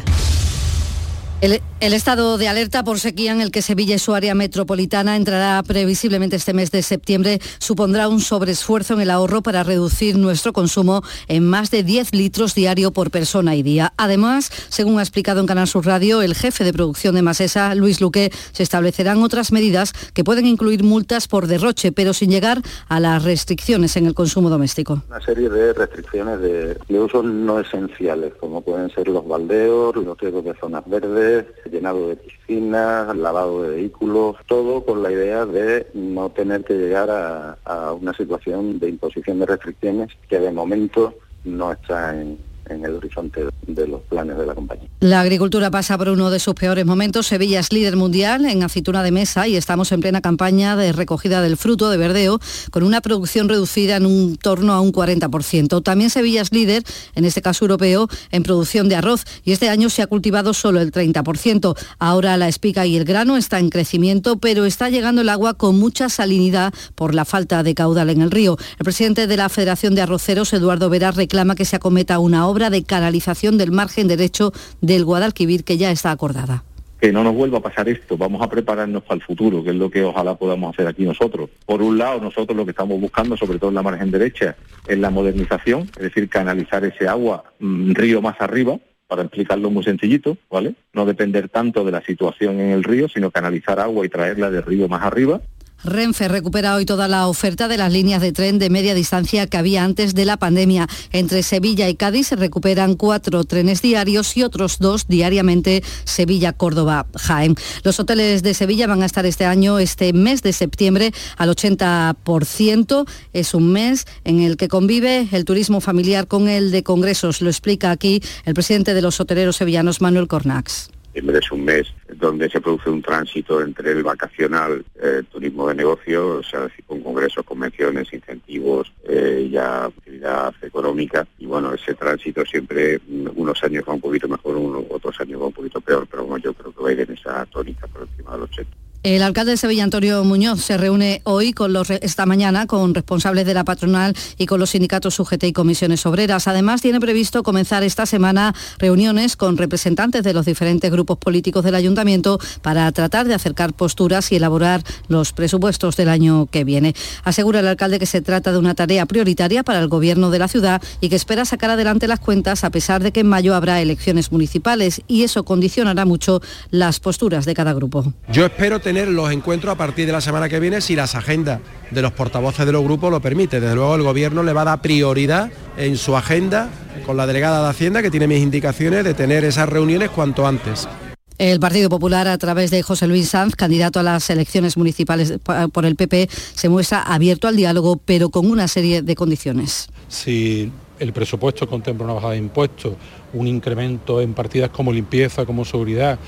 [1.40, 5.62] El, estado de alerta por sequía en el que Sevilla y su área metropolitana entrará
[5.62, 11.02] previsiblemente este mes de septiembre supondrá un sobreesfuerzo en el ahorro para reducir nuestro consumo
[11.28, 13.92] en más de 10 litros diario por persona y día.
[13.96, 18.00] Además, según ha explicado en Canal Sur Radio el jefe de producción de Masesa, Luis
[18.00, 22.98] Luque, se establecerán otras medidas que pueden incluir multas por derroche, pero sin llegar a
[22.98, 25.04] las restricciones en el consumo doméstico.
[25.08, 30.18] Una serie de restricciones de, de usos no esenciales, como pueden ser los baldeos, los
[30.18, 31.27] riesgos de zonas verdes,
[31.70, 37.10] llenado de piscinas, lavado de vehículos, todo con la idea de no tener que llegar
[37.10, 41.14] a, una situación de imposición de restricciones que de momento
[41.44, 44.88] no está en, en el horizonte de los planes de la compañía.
[45.00, 47.26] La agricultura pasa por uno de sus peores momentos.
[47.26, 51.40] Sevilla es líder mundial en aceituna de mesa y estamos en plena campaña de recogida
[51.42, 52.40] del fruto de verdeo
[52.70, 55.82] con una producción reducida en un torno a un 40%.
[55.82, 56.82] También Sevilla es líder,
[57.14, 60.80] en este caso europeo, en producción de arroz y este año se ha cultivado solo
[60.80, 61.76] el 30%.
[61.98, 65.78] Ahora la espiga y el grano está en crecimiento, pero está llegando el agua con
[65.78, 68.56] mucha salinidad por la falta de caudal en el río.
[68.78, 72.57] El presidente de la Federación de Arroceros, Eduardo Vera, reclama que se acometa una obra
[72.58, 76.64] de canalización del margen derecho del Guadalquivir que ya está acordada
[77.00, 79.76] que no nos vuelva a pasar esto, vamos a prepararnos para el futuro, que es
[79.76, 81.48] lo que ojalá podamos hacer aquí nosotros.
[81.64, 84.56] Por un lado, nosotros lo que estamos buscando, sobre todo en la margen derecha,
[84.86, 89.82] es la modernización, es decir, canalizar ese agua un río más arriba, para explicarlo muy
[89.82, 90.74] sencillito, ¿vale?
[90.92, 94.62] No depender tanto de la situación en el río, sino canalizar agua y traerla del
[94.62, 95.40] río más arriba.
[95.84, 99.56] Renfe recupera hoy toda la oferta de las líneas de tren de media distancia que
[99.56, 100.88] había antes de la pandemia.
[101.12, 107.06] Entre Sevilla y Cádiz se recuperan cuatro trenes diarios y otros dos diariamente Sevilla, Córdoba,
[107.14, 107.54] Jaén.
[107.84, 113.08] Los hoteles de Sevilla van a estar este año, este mes de septiembre, al 80%.
[113.32, 117.40] Es un mes en el que convive el turismo familiar con el de congresos.
[117.40, 121.94] Lo explica aquí el presidente de los hoteleros sevillanos, Manuel Cornax septiembre es un mes
[122.14, 127.00] donde se produce un tránsito entre el vacacional, eh, turismo de negocio, o sea, con
[127.02, 131.26] congresos, convenciones, incentivos, eh, ya actividad económica.
[131.38, 135.40] Y bueno, ese tránsito siempre, mm, unos años va un poquito mejor, unos, otros años
[135.42, 137.88] va un poquito peor, pero bueno, yo creo que va a ir en esa tónica
[137.88, 138.87] por encima del 80.
[139.04, 143.46] El alcalde de Sevilla, Antonio Muñoz, se reúne hoy con los esta mañana con responsables
[143.46, 146.48] de la patronal y con los sindicatos UGT y comisiones obreras.
[146.48, 151.76] Además, tiene previsto comenzar esta semana reuniones con representantes de los diferentes grupos políticos del
[151.76, 156.92] ayuntamiento para tratar de acercar posturas y elaborar los presupuestos del año que viene.
[157.22, 160.48] Asegura el alcalde que se trata de una tarea prioritaria para el gobierno de la
[160.48, 163.80] ciudad y que espera sacar adelante las cuentas a pesar de que en mayo habrá
[163.80, 166.42] elecciones municipales y eso condicionará mucho
[166.72, 168.12] las posturas de cada grupo.
[168.32, 171.60] Yo espero tener los encuentros a partir de la semana que viene si las agendas
[171.90, 173.60] de los portavoces de los grupos lo permiten.
[173.60, 176.70] Desde luego el Gobierno le va a dar prioridad en su agenda
[177.04, 180.88] con la delegada de Hacienda, que tiene mis indicaciones de tener esas reuniones cuanto antes.
[181.36, 185.34] El Partido Popular, a través de José Luis Sanz, candidato a las elecciones municipales
[185.70, 189.90] por el PP, se muestra abierto al diálogo, pero con una serie de condiciones.
[190.08, 192.94] Si el presupuesto contempla una bajada de impuestos,
[193.34, 196.18] un incremento en partidas como limpieza, como seguridad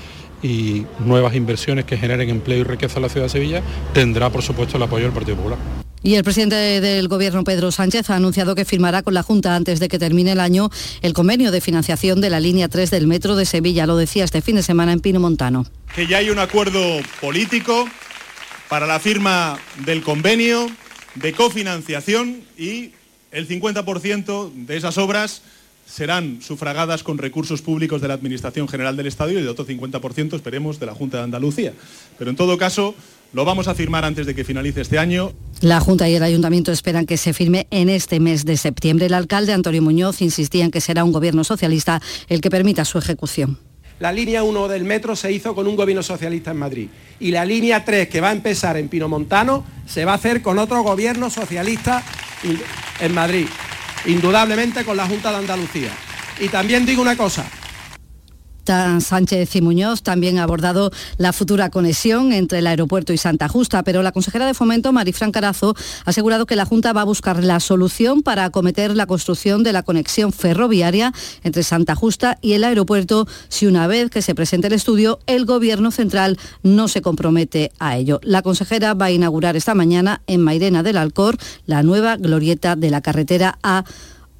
[0.43, 3.61] y nuevas inversiones que generen empleo y riqueza en la ciudad de Sevilla,
[3.93, 5.59] tendrá por supuesto el apoyo del Partido Popular.
[6.03, 9.79] Y el presidente del Gobierno, Pedro Sánchez, ha anunciado que firmará con la Junta antes
[9.79, 10.71] de que termine el año
[11.03, 13.85] el convenio de financiación de la línea 3 del Metro de Sevilla.
[13.85, 15.67] Lo decía este fin de semana en Pino Montano.
[15.93, 16.81] Que ya hay un acuerdo
[17.19, 17.87] político
[18.67, 20.67] para la firma del convenio
[21.15, 22.93] de cofinanciación y
[23.31, 25.43] el 50% de esas obras
[25.91, 30.35] serán sufragadas con recursos públicos de la Administración General del Estado y de otro 50%
[30.35, 31.73] esperemos de la Junta de Andalucía.
[32.17, 32.95] Pero en todo caso,
[33.33, 35.33] lo vamos a firmar antes de que finalice este año.
[35.59, 39.07] La Junta y el Ayuntamiento esperan que se firme en este mes de septiembre.
[39.07, 42.97] El alcalde Antonio Muñoz insistía en que será un gobierno socialista el que permita su
[42.97, 43.59] ejecución.
[43.99, 46.87] La línea 1 del metro se hizo con un gobierno socialista en Madrid
[47.19, 50.57] y la línea 3 que va a empezar en Pinomontano se va a hacer con
[50.57, 52.03] otro gobierno socialista
[52.99, 53.45] en Madrid,
[54.05, 55.91] indudablemente con la Junta de Andalucía.
[56.39, 57.45] Y también digo una cosa,
[58.65, 63.83] Sánchez y Muñoz también ha abordado la futura conexión entre el aeropuerto y Santa Justa,
[63.83, 67.43] pero la consejera de Fomento, Marifran Carazo, ha asegurado que la Junta va a buscar
[67.43, 72.63] la solución para acometer la construcción de la conexión ferroviaria entre Santa Justa y el
[72.63, 77.71] aeropuerto si una vez que se presente el estudio el Gobierno central no se compromete
[77.79, 78.19] a ello.
[78.23, 82.89] La consejera va a inaugurar esta mañana en Mairena del Alcor la nueva glorieta de
[82.89, 83.83] la carretera A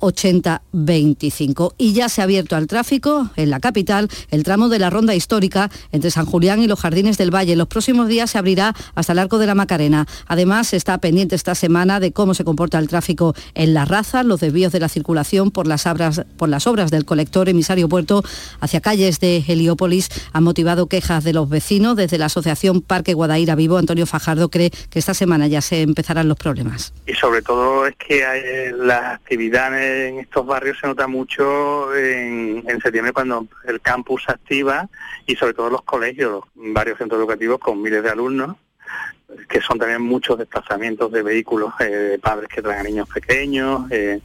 [0.02, 1.76] 8025.
[1.78, 5.16] Y ya se ha abierto al tráfico en la capital el tramo de la ronda
[5.16, 7.56] histórica entre San Julián y los Jardines del Valle.
[7.56, 10.08] Los próximos días se abrirá hasta el Arco de la Macarena.
[10.28, 14.42] Además, está pendiente esta semana de cómo se comporta el tráfico en la raza, los
[14.42, 18.24] desvíos de la circulación por las, obras, del colector emisario puerto
[18.60, 20.10] hacia calles de Heliópolis.
[20.34, 21.96] Han motivado quejas de los vecinos.
[21.96, 26.28] Desde la Asociación Parque Guadaira Vivo, Antonio Fajardo cree que esta semana ya se empezarán
[26.28, 26.94] los problemas.
[27.08, 33.14] Y sobre todo es que las actividades en estos barrios se nota mucho en, septiembre
[33.14, 34.90] cuando el campus se activa
[35.26, 38.56] y sobre todo los colegios, varios centros educativos con miles de alumnos
[39.48, 43.90] que son también muchos desplazamientos de vehículos eh, de padres que traen a niños pequeños.
[43.90, 44.20] Eh,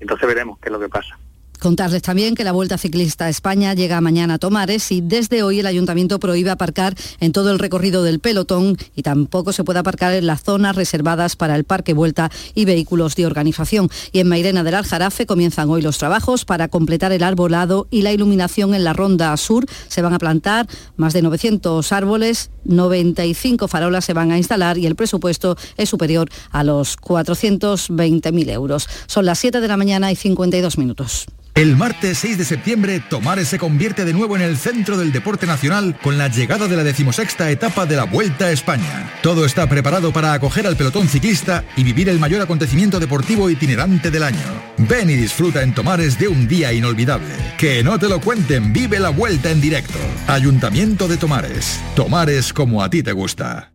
[0.00, 1.16] entonces veremos qué es lo que pasa.
[1.58, 5.58] Contarles también que la Vuelta Ciclista a España llega mañana a Tomares y desde hoy
[5.58, 10.14] el ayuntamiento prohíbe aparcar en todo el recorrido del pelotón y tampoco se puede aparcar
[10.14, 13.90] en las zonas reservadas para el Parque Vuelta y vehículos de organización.
[14.12, 18.12] Y en Mairena del Aljarafe comienzan hoy los trabajos para completar el arbolado y la
[18.12, 19.66] iluminación en la ronda sur.
[19.88, 24.86] Se van a plantar más de 900 árboles, 95 farolas se van a instalar y
[24.86, 28.88] el presupuesto es superior a los 420.000 euros.
[29.06, 31.26] Son las 7 de la mañana y 52 minutos.
[31.58, 35.44] El martes 6 de septiembre, Tomares se convierte de nuevo en el centro del deporte
[35.44, 39.12] nacional con la llegada de la decimosexta etapa de la Vuelta a España.
[39.24, 44.12] Todo está preparado para acoger al pelotón ciclista y vivir el mayor acontecimiento deportivo itinerante
[44.12, 44.38] del año.
[44.76, 47.34] Ven y disfruta en Tomares de un día inolvidable.
[47.58, 49.98] Que no te lo cuenten, vive la vuelta en directo.
[50.28, 51.80] Ayuntamiento de Tomares.
[51.96, 53.72] Tomares como a ti te gusta.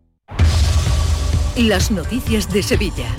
[1.54, 3.14] Las noticias de Sevilla.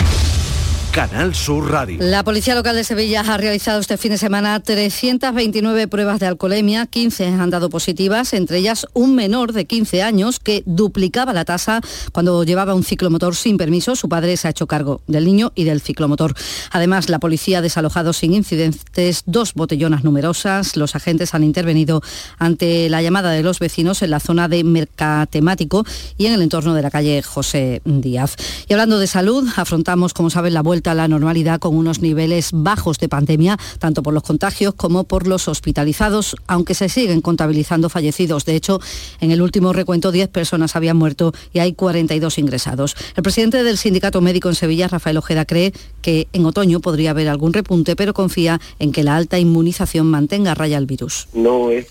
[0.96, 1.98] Canal Sur Radio.
[2.00, 6.86] La Policía Local de Sevilla ha realizado este fin de semana 329 pruebas de alcoholemia,
[6.86, 11.82] 15 han dado positivas, entre ellas un menor de 15 años que duplicaba la tasa
[12.12, 13.94] cuando llevaba un ciclomotor sin permiso.
[13.94, 16.32] Su padre se ha hecho cargo del niño y del ciclomotor.
[16.70, 20.78] Además, la policía ha desalojado sin incidentes dos botellonas numerosas.
[20.78, 22.00] Los agentes han intervenido
[22.38, 25.84] ante la llamada de los vecinos en la zona de Mercatemático
[26.16, 28.36] y en el entorno de la calle José Díaz.
[28.66, 32.98] Y hablando de salud, afrontamos, como saben, la vuelta la normalidad con unos niveles bajos
[32.98, 38.44] de pandemia, tanto por los contagios como por los hospitalizados, aunque se siguen contabilizando fallecidos.
[38.44, 38.80] De hecho,
[39.20, 42.96] en el último recuento 10 personas habían muerto y hay 42 ingresados.
[43.16, 45.72] El presidente del Sindicato Médico en Sevilla, Rafael Ojeda, cree
[46.02, 50.52] que en otoño podría haber algún repunte, pero confía en que la alta inmunización mantenga
[50.52, 51.28] a raya el virus.
[51.34, 51.86] No es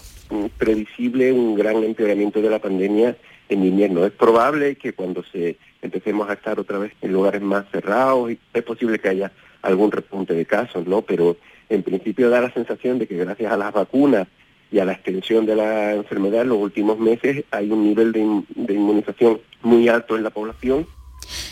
[0.58, 3.18] previsible un gran empeoramiento de la pandemia
[3.50, 4.06] en invierno.
[4.06, 8.64] Es probable que cuando se empecemos a estar otra vez en lugares más cerrados, es
[8.64, 9.32] posible que haya
[9.62, 11.02] algún repunte de casos, ¿no?
[11.02, 11.38] Pero
[11.70, 14.28] en principio da la sensación de que gracias a las vacunas
[14.72, 18.44] y a la extensión de la enfermedad en los últimos meses hay un nivel de,
[18.56, 20.86] de inmunización muy alto en la población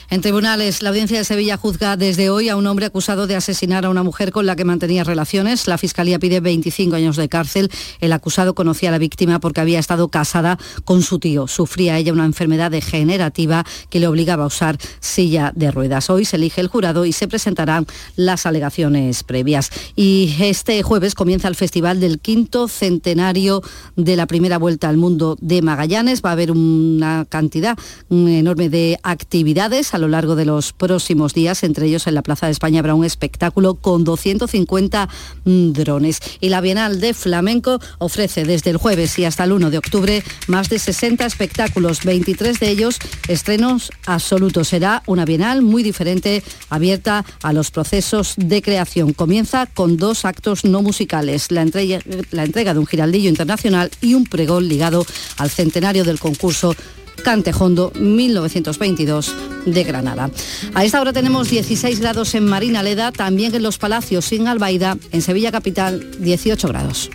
[0.09, 3.85] En tribunales, la audiencia de Sevilla juzga desde hoy a un hombre acusado de asesinar
[3.85, 5.67] a una mujer con la que mantenía relaciones.
[5.67, 7.71] La Fiscalía pide 25 años de cárcel.
[7.99, 11.47] El acusado conocía a la víctima porque había estado casada con su tío.
[11.47, 16.09] Sufría ella una enfermedad degenerativa que le obligaba a usar silla de ruedas.
[16.09, 19.71] Hoy se elige el jurado y se presentarán las alegaciones previas.
[19.95, 23.61] Y este jueves comienza el festival del quinto centenario
[23.95, 26.21] de la primera vuelta al mundo de Magallanes.
[26.23, 27.77] Va a haber una cantidad
[28.09, 31.63] enorme de actividades lo largo de los próximos días.
[31.63, 35.09] Entre ellos en la Plaza de España habrá un espectáculo con 250
[35.45, 36.19] mm, drones.
[36.39, 40.23] Y la Bienal de Flamenco ofrece desde el jueves y hasta el 1 de octubre
[40.47, 44.69] más de 60 espectáculos, 23 de ellos estrenos absolutos.
[44.69, 49.13] Será una Bienal muy diferente, abierta a los procesos de creación.
[49.13, 51.99] Comienza con dos actos no musicales, la entrega,
[52.31, 55.05] la entrega de un giraldillo internacional y un pregón ligado
[55.37, 56.75] al centenario del concurso
[57.23, 59.33] Cantejondo 1922
[59.65, 60.29] de Granada.
[60.73, 65.21] A esta hora tenemos 16 grados en Marinaleda, también en Los Palacios sin Albaida, en
[65.21, 67.09] Sevilla Capital 18 grados.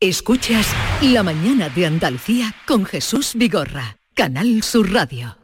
[0.00, 0.66] Escuchas
[1.00, 5.43] La mañana de Andalucía con Jesús Vigorra, Canal Sur Radio.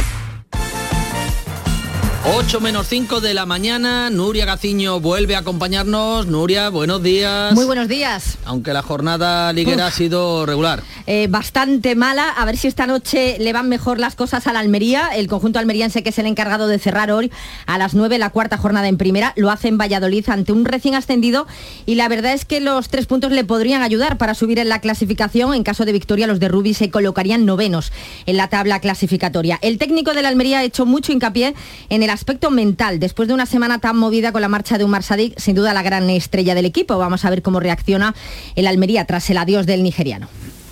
[2.23, 6.27] 8 menos 5 de la mañana, Nuria Gaciño vuelve a acompañarnos.
[6.27, 7.51] Nuria, buenos días.
[7.55, 8.37] Muy buenos días.
[8.45, 10.83] Aunque la jornada liguera ha sido regular.
[11.07, 14.59] Eh, bastante mala, a ver si esta noche le van mejor las cosas a la
[14.59, 15.09] Almería.
[15.15, 17.31] El conjunto almeriense que es el encargado de cerrar hoy
[17.65, 20.93] a las 9 la cuarta jornada en primera, lo hace en Valladolid ante un recién
[20.93, 21.47] ascendido
[21.87, 24.79] y la verdad es que los tres puntos le podrían ayudar para subir en la
[24.79, 25.55] clasificación.
[25.55, 27.91] En caso de victoria los de Rubí se colocarían novenos
[28.27, 29.57] en la tabla clasificatoria.
[29.63, 31.55] El técnico de la Almería ha hecho mucho hincapié
[31.89, 32.99] en el aspecto mental.
[32.99, 35.81] Después de una semana tan movida con la marcha de Umar Sadik, sin duda la
[35.81, 36.97] gran estrella del equipo.
[36.97, 38.13] Vamos a ver cómo reacciona
[38.55, 40.27] el Almería tras el adiós del nigeriano.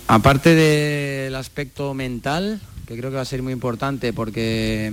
[0.06, 4.92] Aparte del aspecto mental, que creo que va a ser muy importante porque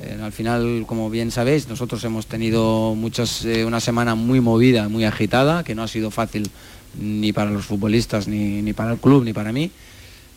[0.00, 4.88] eh, al final, como bien sabéis, nosotros hemos tenido muchas, eh, una semana muy movida,
[4.88, 6.50] muy agitada, que no ha sido fácil
[7.00, 9.70] ni para los futbolistas, ni, para el club, ni para mí.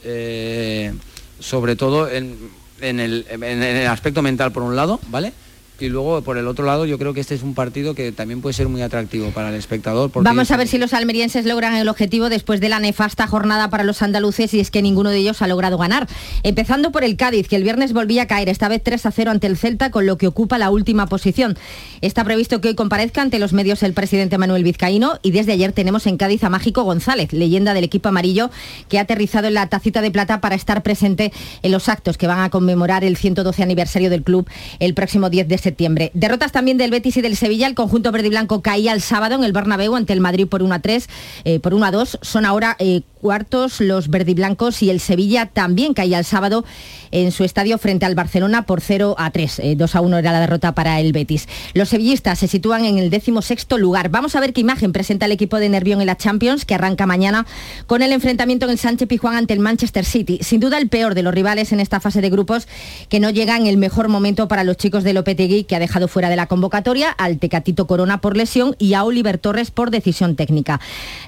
[0.04, 0.94] Eh,
[1.40, 2.38] sobre todo en,
[2.82, 5.34] el, en el aspecto mental por un lado, ¿vale?
[5.80, 8.42] Y luego, por el otro lado, yo creo que este es un partido que también
[8.42, 10.12] puede ser muy atractivo para el espectador.
[10.14, 13.84] Vamos a ver si los almerienses logran el objetivo después de la nefasta jornada para
[13.84, 16.08] los andaluces y es que ninguno de ellos ha logrado ganar.
[16.44, 19.32] Empezando por el Cádiz, que el viernes volvía a caer, esta vez 3 a 0
[19.32, 21.58] ante el Celta, con lo que ocupa la última posición.
[22.02, 25.72] Está previsto que hoy comparezca ante los medios el presidente Manuel Vizcaíno y desde ayer
[25.72, 28.52] tenemos en Cádiz a Mágico González, leyenda del equipo amarillo,
[28.88, 32.28] que ha aterrizado en la tacita de plata para estar presente en los actos que
[32.28, 34.48] van a conmemorar el 112 aniversario del club
[34.80, 35.71] el próximo 10 de septiembre
[36.14, 37.68] Derrotas también del Betis y del Sevilla.
[37.68, 40.64] El conjunto verde y blanco caía el sábado en el Bernabéu ante el Madrid por
[40.64, 41.10] 1 a 3,
[41.46, 42.20] eh, por 1 a 2.
[42.22, 46.66] Son ahora eh, cuartos los verdiblancos y el Sevilla también caía el sábado
[47.12, 49.62] en su estadio frente al Barcelona por 0 a 3.
[49.78, 51.48] 2 eh, a 1 era la derrota para el Betis.
[51.74, 54.10] Los sevillistas se sitúan en el décimo sexto lugar.
[54.10, 57.06] Vamos a ver qué imagen presenta el equipo de Nervión en la Champions, que arranca
[57.06, 57.46] mañana
[57.88, 60.40] con el enfrentamiento en el Sánchez Pijuán ante el Manchester City.
[60.42, 62.68] Sin duda el peor de los rivales en esta fase de grupos,
[63.10, 66.08] que no llega en el mejor momento para los chicos de Lopetegui, que ha dejado
[66.08, 70.36] fuera de la convocatoria al Tecatito Corona por lesión y a Oliver Torres por decisión
[70.36, 70.80] técnica.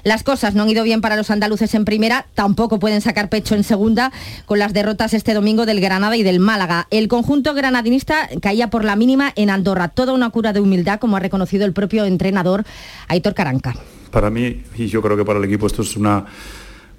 [0.02, 3.54] Las cosas no han ido bien para los andaluces en primera, tampoco pueden sacar pecho
[3.54, 4.12] en segunda
[4.46, 6.86] con las derrotas este domingo Granada y del Málaga.
[6.90, 11.16] El conjunto granadinista caía por la mínima en Andorra, toda una cura de humildad, como
[11.16, 12.64] ha reconocido el propio entrenador
[13.08, 13.74] Aitor Caranca.
[14.10, 16.24] Para mí, y yo creo que para el equipo esto es una,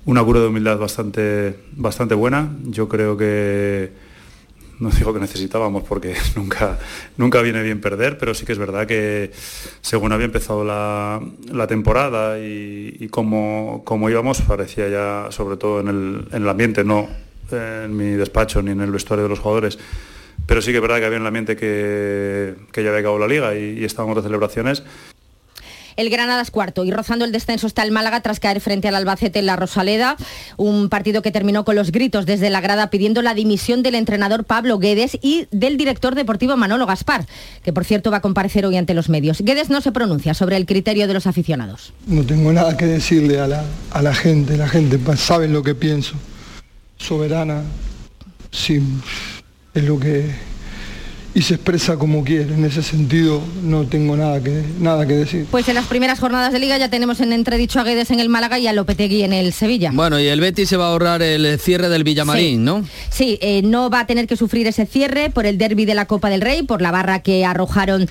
[0.05, 2.49] una cura de humildad bastante, bastante buena.
[2.65, 3.91] Yo creo que
[4.79, 6.79] no digo que necesitábamos porque nunca,
[7.17, 9.31] nunca viene bien perder, pero sí que es verdad que
[9.81, 11.21] según había empezado la,
[11.67, 17.07] temporada y, como, íbamos, parecía ya, sobre todo en el, ambiente, no
[17.51, 19.77] en mi despacho ni en el vestuario de los jugadores,
[20.45, 23.27] pero sí que es verdad que había en el ambiente que, ya había acabado la
[23.27, 24.83] liga y, y estábamos de celebraciones
[25.95, 28.95] el Granada es cuarto y rozando el descenso está el Málaga tras caer frente al
[28.95, 30.17] Albacete en la Rosaleda,
[30.57, 34.43] un partido que terminó con los gritos desde la grada pidiendo la dimisión del entrenador
[34.43, 37.25] Pablo Guedes y del director deportivo Manolo Gaspar,
[37.63, 39.41] que por cierto va a comparecer hoy ante los medios.
[39.41, 41.93] Guedes no se pronuncia sobre el criterio de los aficionados.
[42.07, 46.15] No tengo nada que decirle a la, gente, la gente sabe lo que pienso.
[47.05, 47.61] Soberana,
[48.49, 48.81] sí,
[49.75, 50.25] es lo que
[51.35, 52.53] y se expresa como quiere.
[52.53, 55.45] En ese sentido no tengo nada que, nada que decir.
[55.51, 58.29] Pues en las primeras jornadas de liga ya tenemos en entredicho a Guedes en el
[58.29, 59.91] Málaga y a Lopetegui en el Sevilla.
[59.93, 62.85] Bueno, y el Betis se va a ahorrar el cierre del Villamarín, ¿no?
[63.09, 66.05] Sí, eh, no va a tener que sufrir ese cierre por el derby de la
[66.05, 68.07] Copa del Rey, por la barra que arrojaron eh,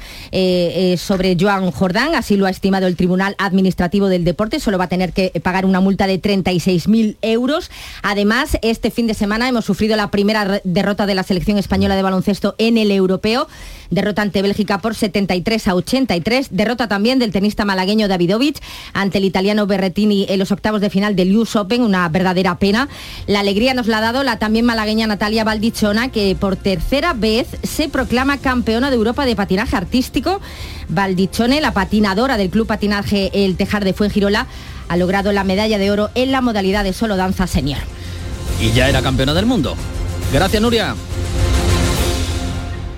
[0.92, 4.84] eh, sobre Joan Jordán, así lo ha estimado el Tribunal Administrativo del Deporte, solo va
[4.84, 7.70] a tener que pagar una multa de 36.000 euros.
[8.02, 12.02] Además, este fin de semana hemos sufrido la primera derrota de la selección española de
[12.02, 13.48] baloncesto en el europeo,
[13.90, 18.60] derrota ante Bélgica por 73 a 83, derrota también del tenista malagueño Davidovich
[18.92, 22.88] ante el italiano Berretini en los octavos de final del US Open, una verdadera pena.
[23.26, 27.46] La alegría nos la ha dado la también malagueña Natalia Valdichona, que por tercera vez
[27.62, 30.40] se proclama campeona de Europa de patinaje artístico.
[30.88, 34.46] Valdichone, la patinadora del Club Patinaje El Tejar de Fuengirola,
[34.88, 37.80] ha logrado la medalla de oro en la modalidad de solo danza senior.
[38.60, 39.76] Y ya era campeona del mundo.
[40.32, 40.94] Gracias, Nuria.